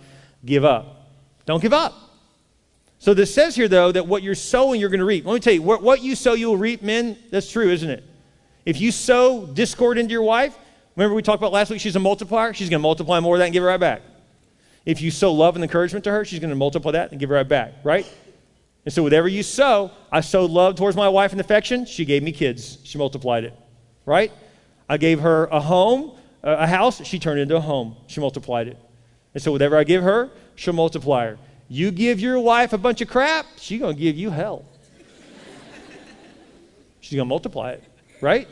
[0.44, 1.08] give up.
[1.46, 1.94] Don't give up.
[2.98, 5.24] So this says here, though, that what you're sowing, you're going to reap.
[5.24, 7.16] Let me tell you, what, what you sow, you will reap, men.
[7.30, 8.04] That's true, isn't it?
[8.66, 10.58] If you sow discord into your wife,
[10.96, 12.52] remember we talked about last week, she's a multiplier.
[12.52, 14.02] She's going to multiply more of that and give it right back.
[14.86, 17.30] If you sow love and encouragement to her, she's going to multiply that and give
[17.30, 18.06] it right back, right?
[18.84, 21.84] And so, whatever you sow, I sowed love towards my wife and affection.
[21.84, 22.78] She gave me kids.
[22.82, 23.54] She multiplied it,
[24.06, 24.32] right?
[24.88, 26.12] I gave her a home,
[26.42, 27.04] a house.
[27.04, 27.96] She turned it into a home.
[28.06, 28.78] She multiplied it.
[29.34, 31.38] And so, whatever I give her, she'll multiply her.
[31.68, 34.64] You give your wife a bunch of crap, she's going to give you hell.
[37.00, 37.84] she's going to multiply it,
[38.20, 38.48] right?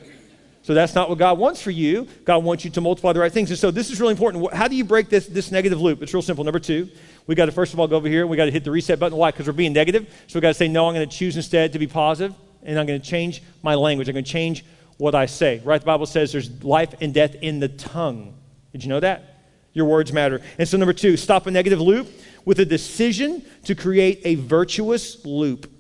[0.68, 2.06] So that's not what God wants for you.
[2.26, 3.48] God wants you to multiply the right things.
[3.48, 4.52] And so this is really important.
[4.52, 6.02] How do you break this, this negative loop?
[6.02, 6.44] It's real simple.
[6.44, 6.90] Number two,
[7.26, 8.26] we got to first of all go over here.
[8.26, 9.16] We got to hit the reset button.
[9.16, 9.30] Why?
[9.30, 10.14] Because we're being negative.
[10.26, 12.78] So we got to say, no, I'm going to choose instead to be positive, and
[12.78, 14.10] I'm going to change my language.
[14.10, 14.62] I'm going to change
[14.98, 15.62] what I say.
[15.64, 15.80] Right?
[15.80, 18.34] The Bible says there's life and death in the tongue.
[18.72, 19.40] Did you know that?
[19.72, 20.42] Your words matter.
[20.58, 22.08] And so number two, stop a negative loop
[22.44, 25.77] with a decision to create a virtuous loop.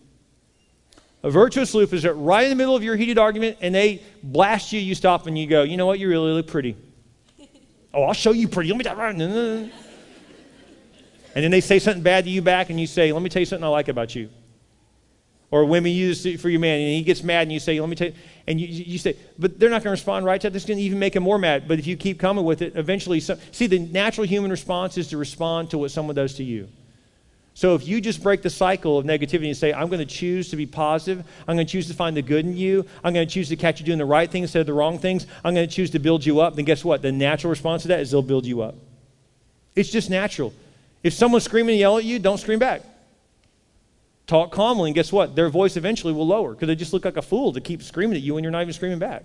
[1.22, 4.72] A virtuous loop is right in the middle of your heated argument and they blast
[4.72, 6.76] you, you stop and you go, you know what, you really look pretty.
[7.94, 8.70] oh, I'll show you pretty.
[8.70, 8.98] Let me tell.
[11.34, 13.40] And then they say something bad to you back and you say, let me tell
[13.40, 14.30] you something I like about you.
[15.50, 17.88] Or women use it for your man and he gets mad and you say, let
[17.88, 18.14] me tell you.
[18.46, 20.52] And you, you say, but they're not going to respond right to that.
[20.52, 21.66] This is going to even make him more mad.
[21.66, 25.08] But if you keep coming with it, eventually, some, see, the natural human response is
[25.08, 26.68] to respond to what someone does to you.
[27.58, 30.50] So if you just break the cycle of negativity and say, I'm going to choose
[30.50, 33.26] to be positive, I'm going to choose to find the good in you, I'm going
[33.26, 35.54] to choose to catch you doing the right things instead of the wrong things, I'm
[35.56, 37.02] going to choose to build you up, then guess what?
[37.02, 38.76] The natural response to that is they'll build you up.
[39.74, 40.54] It's just natural.
[41.02, 42.82] If someone's screaming and yelling at you, don't scream back.
[44.28, 45.34] Talk calmly, and guess what?
[45.34, 48.16] Their voice eventually will lower because they just look like a fool to keep screaming
[48.16, 49.24] at you when you're not even screaming back.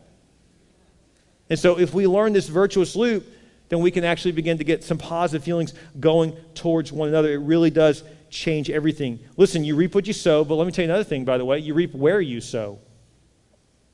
[1.51, 3.27] And so if we learn this virtuous loop,
[3.69, 7.31] then we can actually begin to get some positive feelings going towards one another.
[7.31, 9.19] It really does change everything.
[9.37, 11.45] Listen, you reap what you sow, but let me tell you another thing, by the
[11.45, 11.59] way.
[11.59, 12.79] You reap where you sow.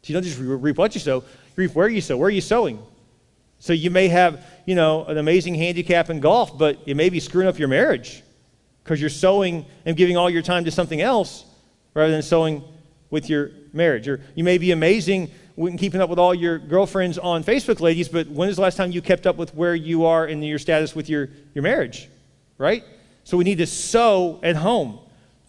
[0.02, 1.24] So you don't just reap what you sow, you
[1.56, 2.18] reap where you sow.
[2.18, 2.80] Where are you sowing?
[3.60, 7.20] So you may have, you know, an amazing handicap in golf, but you may be
[7.20, 8.24] screwing up your marriage
[8.84, 11.44] because you're sowing and giving all your time to something else
[11.94, 12.64] rather than sowing
[13.10, 14.08] with your marriage.
[14.08, 15.30] Or you may be amazing
[15.78, 18.92] keeping up with all your girlfriends on Facebook, ladies, but when is the last time
[18.92, 22.08] you kept up with where you are in your status with your, your marriage?
[22.58, 22.84] Right?
[23.24, 25.00] So we need to sow at home,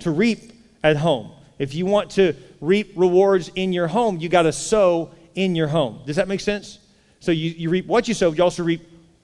[0.00, 0.52] to reap
[0.82, 1.32] at home.
[1.58, 5.68] If you want to reap rewards in your home, you got to sow in your
[5.68, 6.02] home.
[6.06, 6.78] Does that make sense?
[7.20, 8.82] So you, you reap what you sow, you also reap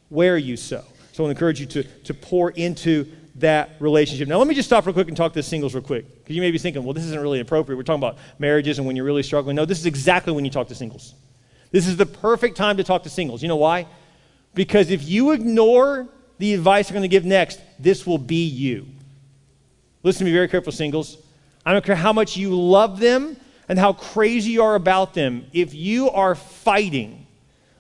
[0.09, 0.85] where you sow.
[1.13, 4.29] So I want to encourage you to, to pour into that relationship.
[4.29, 6.07] Now, let me just stop real quick and talk to singles real quick.
[6.23, 7.77] Because you may be thinking, well, this isn't really appropriate.
[7.77, 9.57] We're talking about marriages and when you're really struggling.
[9.57, 11.15] No, this is exactly when you talk to singles.
[11.71, 13.43] This is the perfect time to talk to singles.
[13.43, 13.87] You know why?
[14.55, 18.87] Because if you ignore the advice I'm going to give next, this will be you.
[20.03, 21.19] Listen to me very careful, singles.
[21.65, 23.37] I don't care how much you love them
[23.69, 25.47] and how crazy you are about them.
[25.53, 27.27] If you are fighting,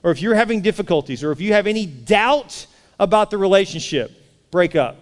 [0.02, 2.66] or if you're having difficulties, or if you have any doubt
[2.98, 4.10] about the relationship,
[4.50, 4.96] break up.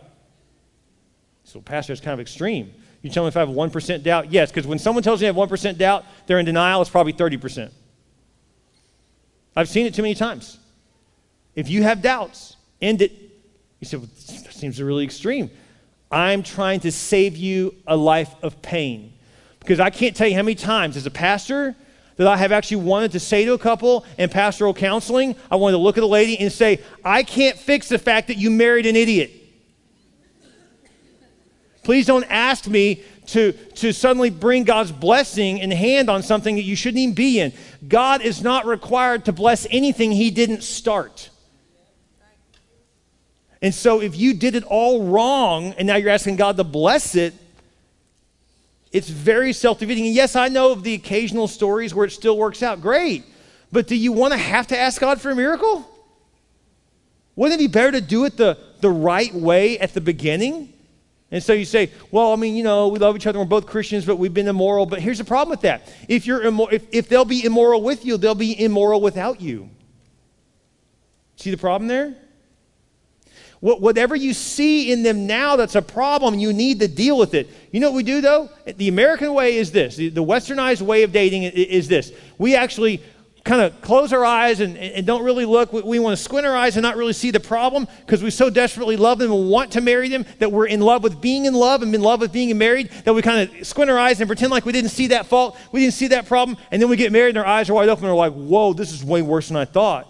[1.44, 2.72] So, Pastor, it's kind of extreme.
[3.02, 4.32] You tell me if I have 1% doubt?
[4.32, 7.12] Yes, because when someone tells you you have 1% doubt, they're in denial, it's probably
[7.12, 7.70] 30%.
[9.54, 10.58] I've seen it too many times.
[11.54, 13.23] If you have doubts, end it.
[13.84, 15.50] You say, well, that seems really extreme.
[16.10, 19.12] I'm trying to save you a life of pain.
[19.60, 21.76] Because I can't tell you how many times as a pastor
[22.16, 25.76] that I have actually wanted to say to a couple in pastoral counseling, I wanted
[25.76, 28.86] to look at a lady and say, I can't fix the fact that you married
[28.86, 29.32] an idiot.
[31.82, 36.62] Please don't ask me to, to suddenly bring God's blessing in hand on something that
[36.62, 37.52] you shouldn't even be in.
[37.86, 41.28] God is not required to bless anything He didn't start.
[43.64, 47.14] And so if you did it all wrong and now you're asking God to bless
[47.14, 47.32] it,
[48.92, 50.04] it's very self defeating.
[50.04, 52.82] And yes, I know of the occasional stories where it still works out.
[52.82, 53.24] Great.
[53.72, 55.90] But do you want to have to ask God for a miracle?
[57.36, 60.70] Wouldn't it be better to do it the, the right way at the beginning?
[61.30, 63.38] And so you say, well, I mean, you know, we love each other.
[63.38, 64.84] We're both Christians, but we've been immoral.
[64.84, 65.90] But here's the problem with that.
[66.06, 69.70] If, you're immo- if, if they'll be immoral with you, they'll be immoral without you.
[71.36, 72.14] See the problem there?
[73.64, 77.48] Whatever you see in them now that's a problem, you need to deal with it.
[77.72, 78.50] You know what we do, though?
[78.66, 82.12] The American way is this the westernized way of dating is this.
[82.36, 83.02] We actually
[83.42, 85.72] kind of close our eyes and, and don't really look.
[85.72, 88.30] We, we want to squint our eyes and not really see the problem because we
[88.30, 91.46] so desperately love them and want to marry them that we're in love with being
[91.46, 94.20] in love and in love with being married that we kind of squint our eyes
[94.20, 96.90] and pretend like we didn't see that fault, we didn't see that problem, and then
[96.90, 99.02] we get married and our eyes are wide open and we're like, whoa, this is
[99.02, 100.06] way worse than I thought.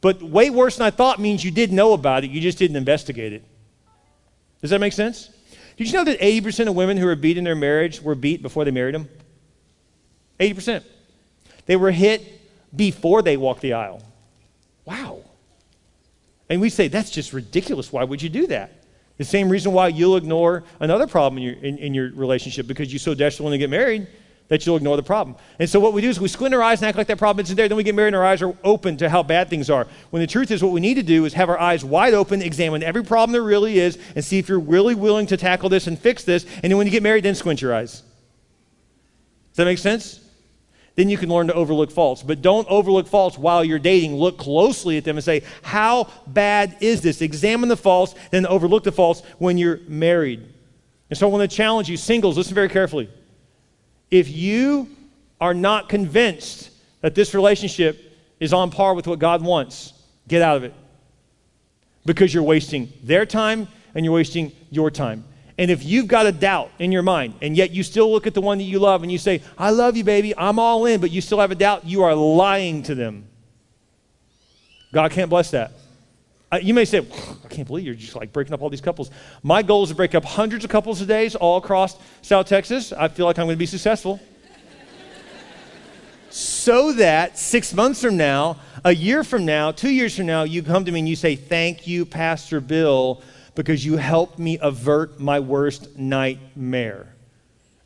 [0.00, 2.76] But way worse than I thought means you did know about it, you just didn't
[2.76, 3.44] investigate it.
[4.60, 5.30] Does that make sense?
[5.76, 8.42] Did you know that 80% of women who were beat in their marriage were beat
[8.42, 9.08] before they married them?
[10.38, 10.82] 80%.
[11.66, 12.40] They were hit
[12.74, 14.02] before they walked the aisle.
[14.84, 15.20] Wow.
[16.48, 17.92] And we say, that's just ridiculous.
[17.92, 18.84] Why would you do that?
[19.18, 22.92] The same reason why you'll ignore another problem in your, in, in your relationship because
[22.92, 24.06] you so desperately want to get married
[24.50, 25.36] that you'll ignore the problem.
[25.60, 27.44] And so what we do is we squint our eyes and act like that problem
[27.44, 27.68] isn't there.
[27.68, 29.86] Then we get married and our eyes are open to how bad things are.
[30.10, 32.42] When the truth is, what we need to do is have our eyes wide open,
[32.42, 35.86] examine every problem there really is, and see if you're really willing to tackle this
[35.86, 36.44] and fix this.
[36.62, 38.02] And then when you get married, then squint your eyes.
[39.50, 40.20] Does that make sense?
[40.96, 42.22] then you can learn to overlook faults.
[42.22, 44.16] But don't overlook faults while you're dating.
[44.16, 47.22] Look closely at them and say, How bad is this?
[47.22, 50.46] Examine the faults, then overlook the faults when you're married.
[51.08, 53.08] And so I want to challenge you, singles, listen very carefully.
[54.10, 54.88] If you
[55.40, 56.70] are not convinced
[57.00, 59.92] that this relationship is on par with what God wants,
[60.28, 60.74] get out of it.
[62.04, 65.24] Because you're wasting their time and you're wasting your time.
[65.58, 68.32] And if you've got a doubt in your mind, and yet you still look at
[68.32, 71.00] the one that you love and you say, I love you, baby, I'm all in,
[71.00, 73.26] but you still have a doubt, you are lying to them.
[74.92, 75.72] God can't bless that.
[76.62, 79.10] You may say, I can't believe you're just like breaking up all these couples.
[79.42, 82.92] My goal is to break up hundreds of couples a day all across South Texas.
[82.92, 84.18] I feel like I'm going to be successful.
[86.30, 90.62] so that six months from now, a year from now, two years from now, you
[90.62, 93.22] come to me and you say, Thank you, Pastor Bil
[93.54, 97.14] because you helped me avert my worst nightmare.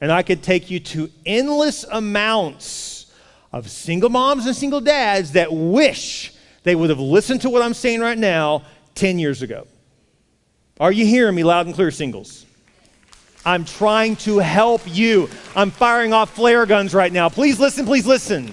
[0.00, 3.12] And I could take you to endless amounts
[3.52, 6.32] of single moms and single dads that wish
[6.64, 8.64] they would have listened to what I'm saying right now
[8.96, 9.66] 10 years ago.
[10.80, 12.44] Are you hearing me loud and clear, singles?
[13.46, 15.28] I'm trying to help you.
[15.54, 17.28] I'm firing off flare guns right now.
[17.28, 18.50] Please listen, please listen.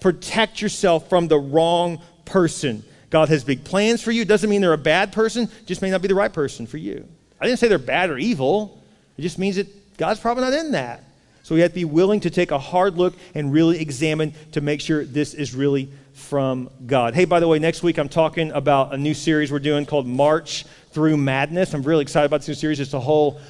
[0.00, 2.82] Protect yourself from the wrong person.
[3.10, 4.24] God has big plans for you.
[4.24, 7.06] Doesn't mean they're a bad person, just may not be the right person for you.
[7.40, 8.82] I didn't say they're bad or evil.
[9.16, 11.04] It just means that God's probably not in that.
[11.42, 14.60] So we have to be willing to take a hard look and really examine to
[14.60, 15.90] make sure this is really
[16.20, 17.14] from God.
[17.14, 20.06] Hey, by the way, next week I'm talking about a new series we're doing called
[20.06, 21.74] March Through Madness.
[21.74, 22.78] I'm really excited about this new series.
[22.78, 23.40] It's a whole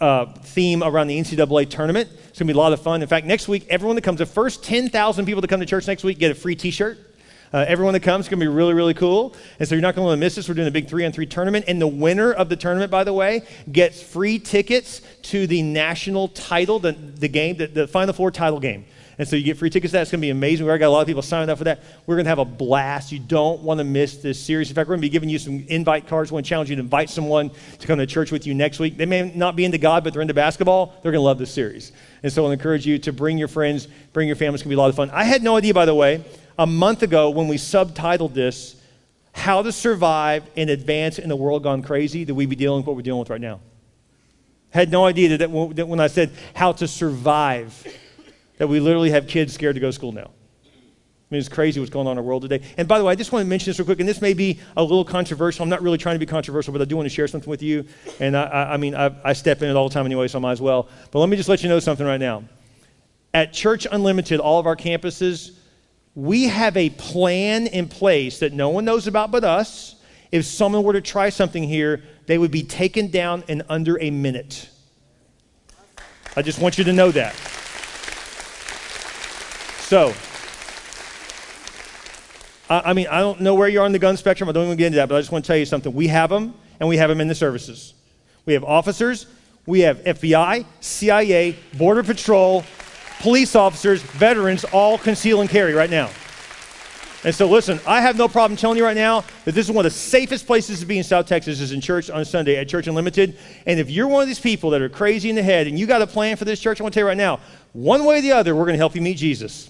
[0.00, 2.08] uh, theme around the NCAA tournament.
[2.10, 3.02] It's going to be a lot of fun.
[3.02, 5.86] In fact, next week, everyone that comes, the first 10,000 people that come to church
[5.86, 6.98] next week get a free t shirt.
[7.52, 9.34] Uh, everyone that comes is going to be really, really cool.
[9.58, 10.48] And so you're not going to want to miss this.
[10.48, 11.64] We're doing a big three on three tournament.
[11.66, 16.28] And the winner of the tournament, by the way, gets free tickets to the national
[16.28, 18.84] title, the, the game, the, the Final Four title game.
[19.18, 20.02] And so you get free tickets to that.
[20.02, 20.64] It's going to be amazing.
[20.64, 21.80] We already got a lot of people signed up for that.
[22.06, 23.12] We're going to have a blast.
[23.12, 24.70] You don't want to miss this series.
[24.70, 26.30] In fact, we're going to be giving you some invite cards.
[26.30, 28.78] We want to challenge you to invite someone to come to church with you next
[28.78, 28.96] week.
[28.96, 30.94] They may not be into God, but they're into basketball.
[31.02, 31.92] They're going to love this series.
[32.22, 34.54] And so I'll encourage you to bring your friends, bring your family.
[34.54, 35.10] It's going to be a lot of fun.
[35.10, 36.24] I had no idea, by the way,
[36.58, 38.76] a month ago when we subtitled this,
[39.32, 42.86] How to Survive and Advance in the World Gone Crazy, that we'd be dealing with
[42.86, 43.60] what we're dealing with right now.
[44.70, 47.86] Had no idea that when I said how to survive,
[48.60, 50.30] that we literally have kids scared to go to school now.
[50.60, 52.60] I mean, it's crazy what's going on in our world today.
[52.76, 54.34] And by the way, I just want to mention this real quick, and this may
[54.34, 55.62] be a little controversial.
[55.62, 57.62] I'm not really trying to be controversial, but I do want to share something with
[57.62, 57.86] you.
[58.20, 60.38] And I, I, I mean, I, I step in it all the time anyway, so
[60.38, 60.90] I might as well.
[61.10, 62.44] But let me just let you know something right now.
[63.32, 65.52] At Church Unlimited, all of our campuses,
[66.14, 69.94] we have a plan in place that no one knows about but us.
[70.32, 74.10] If someone were to try something here, they would be taken down in under a
[74.10, 74.68] minute.
[76.36, 77.34] I just want you to know that.
[79.90, 80.14] So,
[82.72, 84.48] I, I mean, I don't know where you are on the gun spectrum.
[84.48, 85.92] I don't even get into that, but I just want to tell you something.
[85.92, 87.94] We have them, and we have them in the services.
[88.46, 89.26] We have officers,
[89.66, 92.64] we have FBI, CIA, Border Patrol,
[93.18, 96.08] police officers, veterans, all conceal and carry right now.
[97.24, 99.84] And so, listen, I have no problem telling you right now that this is one
[99.84, 102.68] of the safest places to be in South Texas is in church on Sunday at
[102.68, 103.36] Church Unlimited.
[103.66, 105.86] And if you're one of these people that are crazy in the head and you
[105.86, 107.40] got a plan for this church, I want to tell you right now,
[107.72, 109.68] one way or the other, we're going to help you meet Jesus.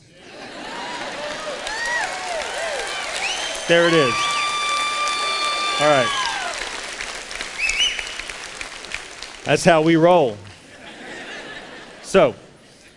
[3.71, 4.13] There it is.
[5.81, 6.09] All right.
[9.45, 10.37] That's how we roll.
[12.03, 12.35] So,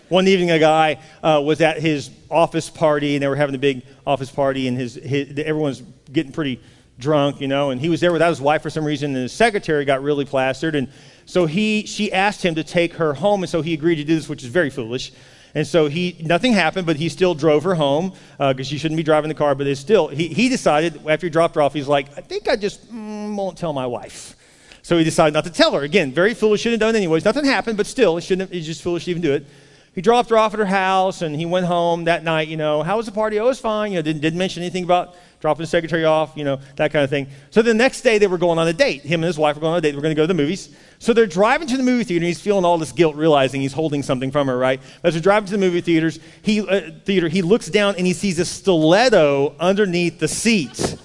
[0.08, 3.58] one evening, a guy uh, was at his office party, and they were having a
[3.58, 5.80] big office party, and his, his, everyone's
[6.12, 6.60] getting pretty
[6.98, 9.32] drunk, you know, and he was there without his wife for some reason, and his
[9.32, 10.88] secretary got really plastered, and
[11.24, 14.16] so he, she asked him to take her home, and so he agreed to do
[14.16, 15.12] this, which is very foolish.
[15.54, 18.96] And so he, nothing happened, but he still drove her home because uh, she shouldn't
[18.96, 19.54] be driving the car.
[19.54, 22.48] But it's still, he, he decided after he dropped her off, he's like, I think
[22.48, 24.36] I just mm, won't tell my wife.
[24.82, 25.82] So he decided not to tell her.
[25.82, 27.24] Again, very foolish, shouldn't have done anyways.
[27.24, 29.46] Nothing happened, but still, it shouldn't have, it's just foolish to even do it.
[29.94, 32.82] He dropped her off at her house and he went home that night, you know.
[32.82, 33.38] How was the party?
[33.38, 33.92] Oh, it was fine.
[33.92, 35.14] You know, didn't, didn't mention anything about
[35.44, 37.26] dropping the secretary off, you know, that kind of thing.
[37.50, 39.02] So the next day they were going on a date.
[39.02, 39.90] Him and his wife were going on a date.
[39.90, 40.74] They were going to go to the movies.
[41.00, 43.74] So they're driving to the movie theater and he's feeling all this guilt, realizing he's
[43.74, 44.80] holding something from her, right?
[45.02, 48.14] As they're driving to the movie theaters, he, uh, theater, he looks down and he
[48.14, 50.96] sees a stiletto underneath the seat.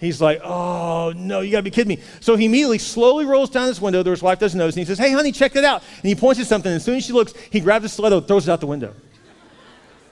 [0.00, 2.02] He's like, oh, no, you got to be kidding me.
[2.20, 4.02] So he immediately slowly rolls down this window.
[4.02, 4.74] His wife doesn't notice.
[4.74, 5.82] And he says, hey, honey, check that out.
[5.96, 6.72] And he points at something.
[6.72, 8.94] And as soon as she looks, he grabs the stiletto throws it out the window.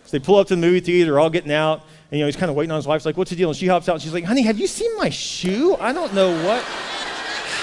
[0.04, 1.12] So they pull up to the movie theater.
[1.12, 1.82] They're all getting out.
[2.10, 3.00] And, you know, he's kind of waiting on his wife.
[3.00, 3.48] He's like, what's the deal?
[3.48, 5.76] And she hops out and she's like, honey, have you seen my shoe?
[5.76, 6.62] I don't know what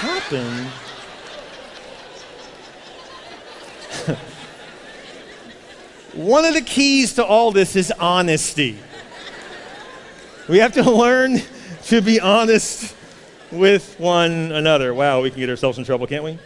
[0.00, 0.68] happened.
[6.14, 8.76] One of the keys to all this is honesty.
[10.48, 11.38] We have to learn
[11.84, 12.94] to be honest
[13.50, 14.92] with one another.
[14.92, 16.38] Wow, we can get ourselves in trouble, can't we?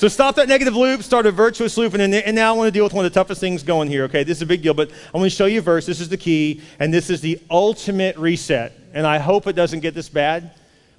[0.00, 2.68] So stop that negative loop, start a virtuous loop, and, then, and now I want
[2.68, 4.24] to deal with one of the toughest things going here, okay?
[4.24, 5.84] This is a big deal, but I want to show you a verse.
[5.84, 8.72] This is the key, and this is the ultimate reset.
[8.94, 10.52] And I hope it doesn't get this bad,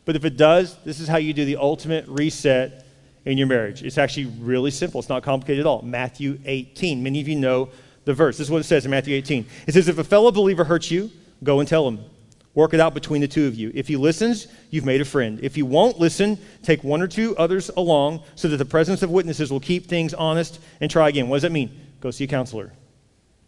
[0.05, 2.85] but if it does, this is how you do the ultimate reset
[3.25, 3.81] in your marriage.
[3.81, 4.99] It's actually really simple.
[4.99, 5.81] It's not complicated at all.
[5.81, 7.01] Matthew 18.
[7.01, 7.69] Many of you know
[8.05, 8.37] the verse.
[8.37, 9.47] This is what it says in Matthew 18.
[9.65, 11.09] It says, If a fellow believer hurts you,
[11.43, 12.05] go and tell him.
[12.53, 13.71] Work it out between the two of you.
[13.73, 15.39] If he listens, you've made a friend.
[15.41, 19.09] If he won't listen, take one or two others along so that the presence of
[19.09, 21.29] witnesses will keep things honest and try again.
[21.29, 21.79] What does that mean?
[22.01, 22.73] Go see a counselor.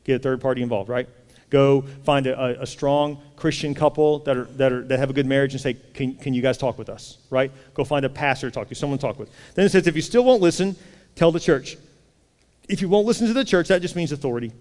[0.05, 1.09] Get a third party involved, right?
[1.49, 5.27] Go find a, a, strong Christian couple that, are, that, are, that have a good
[5.27, 7.51] marriage and say, can, can you guys talk with us, right?
[7.75, 9.29] Go find a pastor to talk to, someone to talk with.
[9.53, 10.75] Then it says, if you still won't listen,
[11.15, 11.77] tell the church.
[12.67, 14.51] If you won't listen to the church, that just means authority.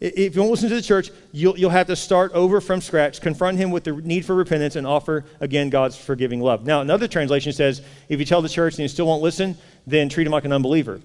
[0.00, 3.20] If you won't listen to the church, you'll, you'll have to start over from scratch,
[3.20, 6.64] confront him with the need for repentance, and offer, again, God's forgiving love.
[6.64, 10.08] Now, another translation says, if you tell the church and you still won't listen, then
[10.08, 11.02] treat him like an unbeliever.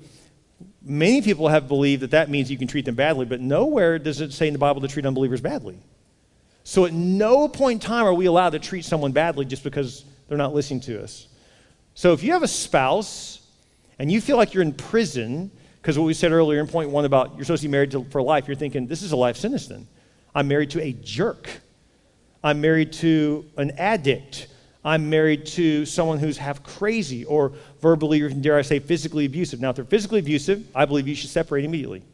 [0.81, 4.21] Many people have believed that that means you can treat them badly, but nowhere does
[4.21, 5.77] it say in the Bible to treat unbelievers badly.
[6.63, 10.05] So at no point in time are we allowed to treat someone badly just because
[10.29, 11.27] they're not listening to us.
[11.95, 13.41] So if you have a spouse
[13.99, 15.51] and you feel like you're in prison,
[15.85, 18.03] because what we said earlier in point one about you're supposed to be married to,
[18.05, 19.85] for life, you're thinking, this is a life sentence then.
[20.33, 21.47] I'm married to a jerk.
[22.43, 24.47] I'm married to an addict.
[24.83, 29.61] I'm married to someone who's half crazy or verbally, or dare I say, physically abusive.
[29.61, 31.99] Now, if they're physically abusive, I believe you should separate immediately.
[31.99, 32.05] The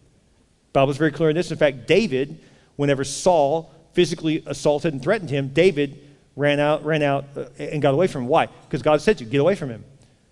[0.74, 1.50] Bible's very clear in this.
[1.50, 2.42] In fact, David,
[2.76, 5.98] whenever Saul physically assaulted and threatened him, David
[6.36, 8.28] ran out, ran out uh, and got away from him.
[8.28, 8.48] Why?
[8.48, 9.86] Because God said to you, get away from him.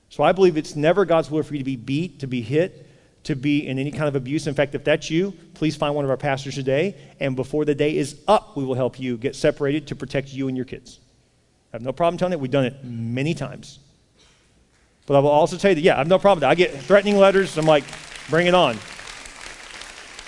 [0.09, 2.85] So I believe it's never God's will for you to be beat, to be hit,
[3.23, 4.47] to be in any kind of abuse.
[4.47, 7.75] In fact, if that's you, please find one of our pastors today, and before the
[7.75, 10.99] day is up, we will help you get separated to protect you and your kids.
[11.71, 12.39] I have no problem telling it.
[12.39, 13.79] We've done it many times.
[15.05, 16.49] But I will also tell you that, yeah, I have no problem.
[16.49, 17.57] I get threatening letters.
[17.57, 17.83] I'm like,
[18.29, 18.77] bring it on.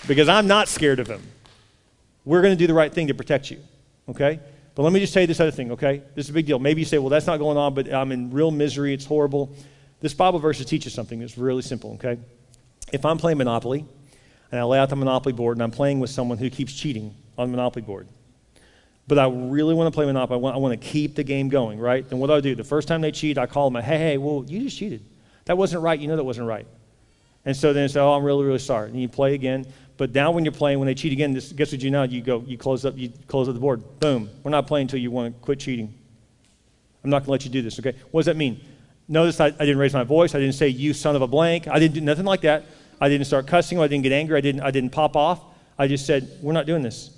[0.07, 1.21] Because I'm not scared of him.
[2.25, 3.59] We're going to do the right thing to protect you,
[4.09, 4.39] okay?
[4.75, 6.03] But let me just tell you this other thing, okay?
[6.15, 6.59] This is a big deal.
[6.59, 8.93] Maybe you say, well, that's not going on, but I'm in real misery.
[8.93, 9.55] It's horrible.
[9.99, 12.19] This Bible verse teaches something that's really simple, okay?
[12.91, 13.85] If I'm playing Monopoly
[14.51, 17.15] and I lay out the Monopoly board and I'm playing with someone who keeps cheating
[17.37, 18.07] on the Monopoly board,
[19.07, 21.49] but I really want to play Monopoly, I want, I want to keep the game
[21.49, 22.07] going, right?
[22.07, 22.55] Then what do I do?
[22.55, 25.03] The first time they cheat, I call them, hey, hey, well, you just cheated.
[25.45, 25.99] That wasn't right.
[25.99, 26.67] You know that wasn't right.
[27.45, 28.89] And so then I say, oh, I'm really, really sorry.
[28.89, 29.65] And you play again.
[29.97, 32.03] But now when you're playing, when they cheat again, this, guess what you know?
[32.03, 33.99] You go, you close up, you close up the board.
[33.99, 34.29] Boom.
[34.43, 35.93] We're not playing until you want to quit cheating.
[37.03, 37.95] I'm not going to let you do this, okay?
[38.11, 38.61] What does that mean?
[39.07, 40.35] Notice I, I didn't raise my voice.
[40.35, 41.67] I didn't say, you son of a blank.
[41.67, 42.65] I didn't do nothing like that.
[43.01, 43.79] I didn't start cussing.
[43.79, 44.37] I didn't get angry.
[44.37, 45.43] I didn't, I didn't pop off.
[45.77, 47.17] I just said, we're not doing this.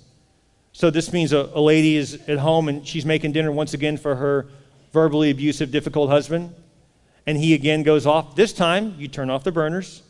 [0.72, 3.98] So this means a, a lady is at home and she's making dinner once again
[3.98, 4.48] for her
[4.94, 6.56] verbally abusive, difficult husband.
[7.28, 8.36] And he again goes off.
[8.36, 10.02] This time, you turn off the burners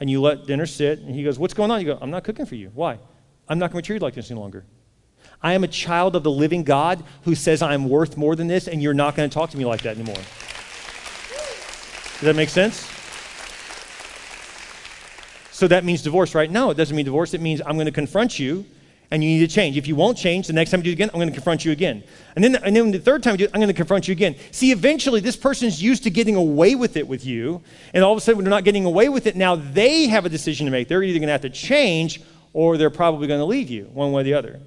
[0.00, 0.98] and you let dinner sit.
[0.98, 1.80] And he goes, What's going on?
[1.80, 2.70] You go, I'm not cooking for you.
[2.74, 2.98] Why?
[3.48, 4.64] I'm not going to treat you like this any longer.
[5.42, 8.68] I am a child of the living God who says I'm worth more than this,
[8.68, 10.14] and you're not going to talk to me like that anymore.
[10.14, 10.24] Does
[12.20, 12.99] that make sense?
[15.60, 16.50] So that means divorce, right?
[16.50, 17.34] No, it doesn't mean divorce.
[17.34, 18.64] It means I'm going to confront you
[19.10, 19.76] and you need to change.
[19.76, 21.66] If you won't change, the next time you do it again, I'm going to confront
[21.66, 22.02] you again.
[22.34, 24.12] And then, and then the third time you do it, I'm going to confront you
[24.12, 24.36] again.
[24.52, 27.60] See, eventually this person's used to getting away with it with you,
[27.92, 30.24] and all of a sudden when they're not getting away with it, now they have
[30.24, 30.88] a decision to make.
[30.88, 32.22] They're either going to have to change
[32.54, 34.60] or they're probably going to leave you, one way or the other.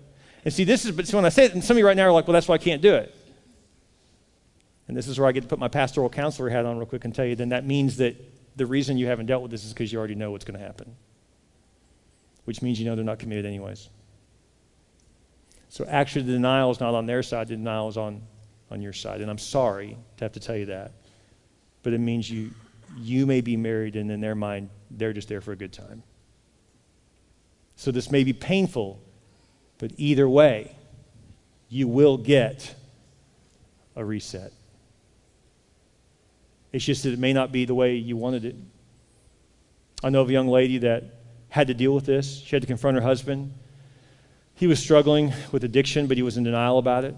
[0.46, 2.06] And see, this is, but when I say it, and some of you right now
[2.06, 3.16] are like, well, that's why I can't do it.
[4.88, 7.04] And this is where I get to put my pastoral counselor hat on real quick
[7.04, 8.16] and tell you, then that means that
[8.56, 10.66] the reason you haven't dealt with this is because you already know what's going to
[10.66, 10.96] happen,
[12.46, 13.90] which means you know they're not committed anyways.
[15.70, 18.22] So actually, the denial is not on their side, the denial is on,
[18.70, 19.22] on your side.
[19.22, 20.92] And I'm sorry to have to tell you that,
[21.82, 22.52] but it means you,
[22.98, 26.04] you may be married, and in their mind, they're just there for a good time.
[27.76, 29.02] So this may be painful,
[29.80, 30.76] but either way,
[31.70, 32.76] you will get
[33.96, 34.54] a reset.
[36.74, 38.56] It's just that it may not be the way you wanted it.
[40.04, 41.04] I know of a young lady that
[41.50, 42.42] had to deal with this.
[42.42, 43.54] She had to confront her husband.
[44.56, 47.16] He was struggling with addiction, but he was in denial about it.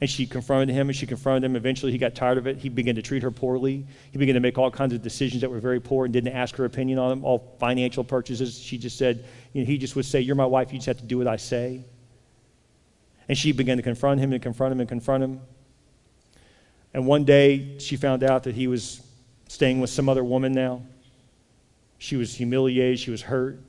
[0.00, 1.56] And she confronted him, and she confronted him.
[1.56, 2.58] Eventually, he got tired of it.
[2.58, 3.86] He began to treat her poorly.
[4.12, 6.56] He began to make all kinds of decisions that were very poor and didn't ask
[6.56, 8.58] her opinion on them, all financial purchases.
[8.58, 10.98] She just said, you know, he just would say, You're my wife, you just have
[10.98, 11.84] to do what I say.
[13.28, 15.40] And she began to confront him and confront him and confront him.
[16.96, 19.02] And one day she found out that he was
[19.48, 20.80] staying with some other woman now.
[21.98, 23.60] She was humiliated, she was hurt.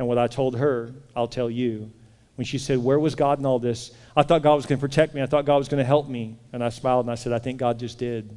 [0.00, 1.92] And what I told her, I'll tell you.
[2.34, 3.92] When she said, Where was God in all this?
[4.16, 5.22] I thought God was going to protect me.
[5.22, 6.38] I thought God was going to help me.
[6.52, 8.36] And I smiled and I said, I think God just did.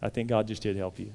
[0.00, 1.12] I think God just did help you.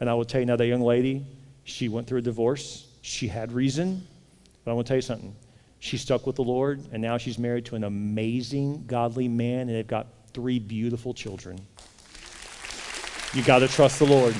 [0.00, 1.24] And I will tell you now, that young lady,
[1.62, 2.88] she went through a divorce.
[3.02, 4.04] She had reason.
[4.64, 5.32] But I want to tell you something.
[5.82, 9.70] She stuck with the Lord, and now she's married to an amazing, godly man, and
[9.70, 11.58] they've got three beautiful children.
[13.34, 14.36] You got to trust the Lord.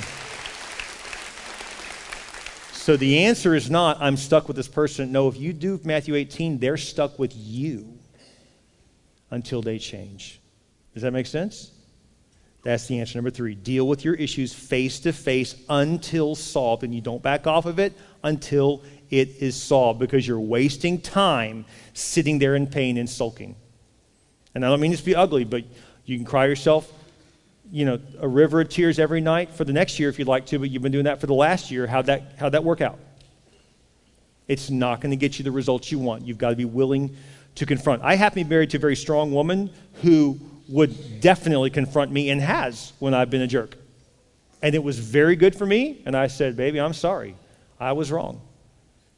[2.73, 5.11] So the answer is not, I'm stuck with this person.
[5.11, 7.99] No, if you do Matthew 18, they're stuck with you
[9.33, 10.41] until they change.
[10.95, 11.73] Does that make sense?
[12.63, 13.57] That's the answer number three.
[13.57, 16.85] Deal with your issues face to face until solved.
[16.85, 21.67] And you don't back off of it until it is solved because you're wasting time
[21.93, 23.55] sitting there in pain and sulking.
[24.55, 25.65] And I don't mean this to be ugly, but
[26.07, 26.91] you can cry yourself,
[27.71, 30.47] you know, a river of tears every night for the next year if you'd like
[30.47, 31.87] to, but you've been doing that for the last year.
[31.87, 32.99] How'd that, how'd that work out?
[34.49, 36.27] It's not going to get you the results you want.
[36.27, 37.15] You've got to be willing
[37.57, 38.03] to confront.
[38.03, 40.41] I happen to be married to a very strong woman who
[40.71, 43.77] would definitely confront me and has when I've been a jerk.
[44.63, 46.01] And it was very good for me.
[46.07, 47.35] And I said, Baby, I'm sorry.
[47.79, 48.41] I was wrong.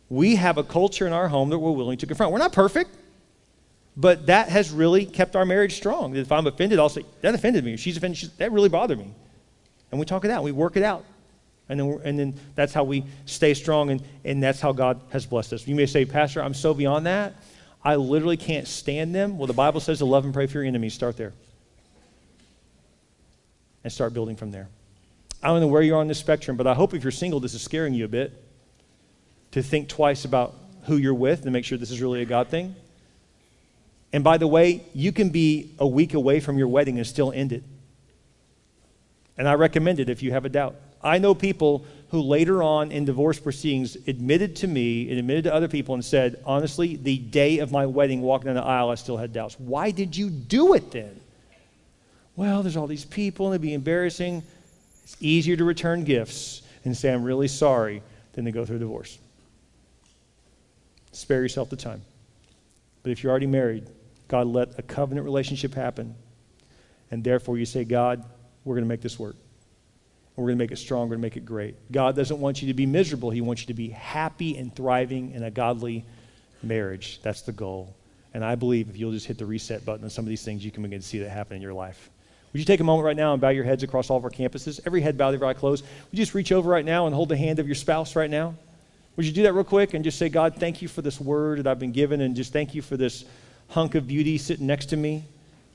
[0.08, 2.32] We have a culture in our home that we're willing to confront.
[2.32, 2.90] We're not perfect,
[3.96, 6.14] but that has really kept our marriage strong.
[6.16, 7.76] If I'm offended, I'll say, That offended me.
[7.76, 9.10] She's offended, she's, that really bothered me.
[9.90, 11.04] And we talk it out, we work it out.
[11.68, 15.24] And then, and then that's how we stay strong, and, and that's how God has
[15.24, 15.66] blessed us.
[15.66, 17.34] You may say, Pastor, I'm so beyond that.
[17.82, 19.38] I literally can't stand them.
[19.38, 20.92] Well, the Bible says to love and pray for your enemies.
[20.92, 21.32] Start there.
[23.82, 24.68] And start building from there.
[25.42, 27.40] I don't know where you are on the spectrum, but I hope if you're single,
[27.40, 28.43] this is scaring you a bit
[29.54, 30.52] to think twice about
[30.86, 32.74] who you're with and make sure this is really a God thing.
[34.12, 37.30] And by the way, you can be a week away from your wedding and still
[37.30, 37.62] end it.
[39.38, 40.74] And I recommend it if you have a doubt.
[41.04, 45.54] I know people who later on in divorce proceedings admitted to me and admitted to
[45.54, 48.96] other people and said, honestly, the day of my wedding, walking down the aisle, I
[48.96, 49.54] still had doubts.
[49.60, 51.20] Why did you do it then?
[52.34, 54.42] Well, there's all these people and it'd be embarrassing.
[55.04, 58.02] It's easier to return gifts and say, I'm really sorry,
[58.32, 59.18] than to go through a divorce.
[61.14, 62.02] Spare yourself the time.
[63.02, 63.88] But if you're already married,
[64.28, 66.14] God let a covenant relationship happen.
[67.10, 68.24] And therefore, you say, God,
[68.64, 69.36] we're going to make this work
[70.36, 71.76] we're going to make it stronger and make it great.
[71.92, 73.30] God doesn't want you to be miserable.
[73.30, 76.04] He wants you to be happy and thriving in a godly
[76.62, 77.20] marriage.
[77.22, 77.94] That's the goal.
[78.32, 80.64] And I believe if you'll just hit the reset button on some of these things,
[80.64, 82.10] you can begin to see that happen in your life.
[82.52, 84.30] Would you take a moment right now and bow your heads across all of our
[84.30, 84.80] campuses?
[84.86, 85.84] Every head bowed, every eye closed.
[85.84, 88.30] Would you just reach over right now and hold the hand of your spouse right
[88.30, 88.54] now?
[89.16, 91.58] Would you do that real quick and just say, God, thank you for this word
[91.58, 93.24] that I've been given, and just thank you for this
[93.68, 95.24] hunk of beauty sitting next to me.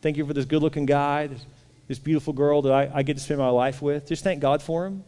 [0.01, 1.29] Thank you for this good looking guy,
[1.87, 4.07] this beautiful girl that I, I get to spend my life with.
[4.07, 5.03] Just thank God for him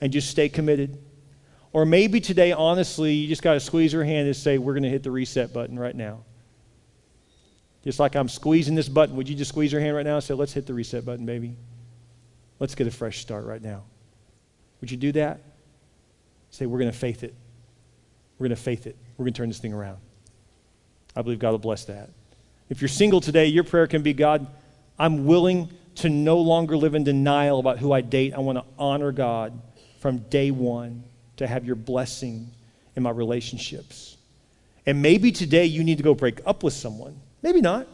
[0.00, 0.98] and just stay committed.
[1.72, 4.82] Or maybe today, honestly, you just got to squeeze her hand and say, We're going
[4.82, 6.20] to hit the reset button right now.
[7.82, 10.24] Just like I'm squeezing this button, would you just squeeze her hand right now and
[10.24, 11.56] say, Let's hit the reset button, baby?
[12.58, 13.84] Let's get a fresh start right now.
[14.80, 15.40] Would you do that?
[16.50, 17.34] Say, We're going to faith it.
[18.42, 18.96] We're going to faith it.
[19.16, 19.98] We're going to turn this thing around.
[21.14, 22.10] I believe God will bless that.
[22.70, 24.48] If you're single today, your prayer can be God,
[24.98, 28.34] I'm willing to no longer live in denial about who I date.
[28.34, 29.62] I want to honor God
[30.00, 31.04] from day one
[31.36, 32.50] to have your blessing
[32.96, 34.16] in my relationships.
[34.86, 37.20] And maybe today you need to go break up with someone.
[37.42, 37.86] Maybe not.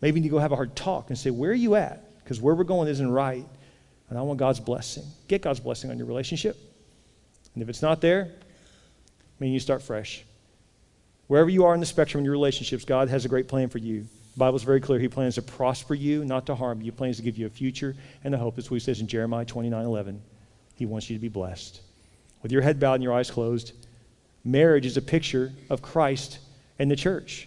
[0.00, 2.24] Maybe you need to go have a hard talk and say, Where are you at?
[2.24, 3.44] Because where we're going isn't right.
[4.08, 5.04] And I want God's blessing.
[5.28, 6.56] Get God's blessing on your relationship.
[7.52, 8.32] And if it's not there,
[9.44, 10.24] I mean, you start fresh.
[11.26, 13.76] Wherever you are in the spectrum in your relationships, God has a great plan for
[13.76, 14.06] you.
[14.32, 14.98] The Bible is very clear.
[14.98, 16.86] He plans to prosper you, not to harm you.
[16.86, 18.56] He plans to give you a future and a hope.
[18.56, 20.22] That's what he says in Jeremiah 29 11.
[20.76, 21.82] He wants you to be blessed.
[22.42, 23.74] With your head bowed and your eyes closed,
[24.44, 26.38] marriage is a picture of Christ
[26.78, 27.46] and the church.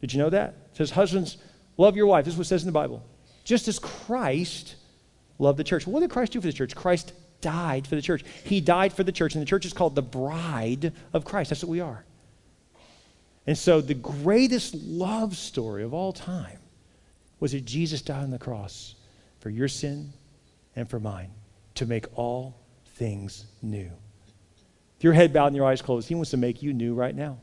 [0.00, 0.50] Did you know that?
[0.70, 1.38] It says, Husbands,
[1.76, 2.24] love your wife.
[2.24, 3.02] This is what it says in the Bible.
[3.42, 4.76] Just as Christ
[5.40, 5.88] loved the church.
[5.88, 6.76] What did Christ do for the church?
[6.76, 7.12] Christ
[7.42, 8.24] died for the church.
[8.44, 11.50] He died for the church, and the church is called the bride of Christ.
[11.50, 12.04] That's what we are.
[13.46, 16.58] And so, the greatest love story of all time
[17.40, 18.94] was that Jesus died on the cross
[19.40, 20.12] for your sin
[20.76, 21.30] and for mine
[21.74, 22.56] to make all
[22.94, 23.90] things new.
[24.96, 27.14] If your head bowed and your eyes closed, He wants to make you new right
[27.14, 27.38] now.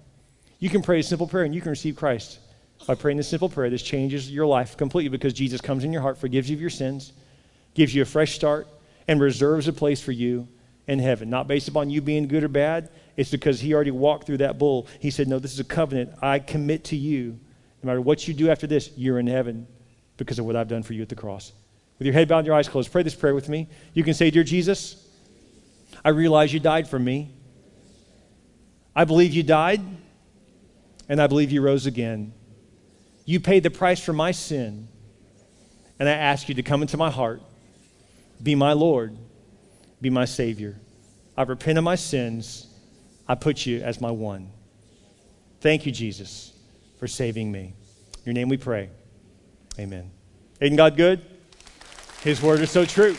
[0.60, 2.40] You can pray a simple prayer and you can receive Christ
[2.88, 3.70] by praying this simple prayer.
[3.70, 6.70] This changes your life completely because Jesus comes in your heart, forgives you of your
[6.70, 7.12] sins,
[7.74, 8.68] gives you a fresh start,
[9.10, 10.48] and reserves a place for you
[10.86, 11.32] in heaven.
[11.32, 14.60] Not based upon you being good or bad, it's because he already walked through that
[14.60, 14.86] bull.
[15.00, 16.12] He said, No, this is a covenant.
[16.22, 17.40] I commit to you.
[17.82, 19.66] No matter what you do after this, you're in heaven
[20.18, 21.54] because of what I've done for you at the cross.
[21.98, 23.68] With your head bowed and your eyes closed, pray this prayer with me.
[23.96, 25.04] You can say, Dear Jesus,
[26.06, 27.34] I realize you died for me.
[28.96, 29.82] I believe you died,
[31.10, 32.32] and I believe you rose again.
[33.26, 34.88] You paid the price for my sin,
[35.98, 37.42] and I ask you to come into my heart,
[38.42, 39.18] be my Lord,
[40.02, 40.80] be my Savior.
[41.38, 42.70] I repent of my sins
[43.30, 44.50] I put you as my one.
[45.62, 46.52] Thank you, Jesus,
[46.98, 47.76] for saving me.
[48.18, 48.90] In your name we pray.
[49.78, 50.10] Amen.
[50.60, 51.24] Isn't God good?
[52.24, 53.16] His word is so true.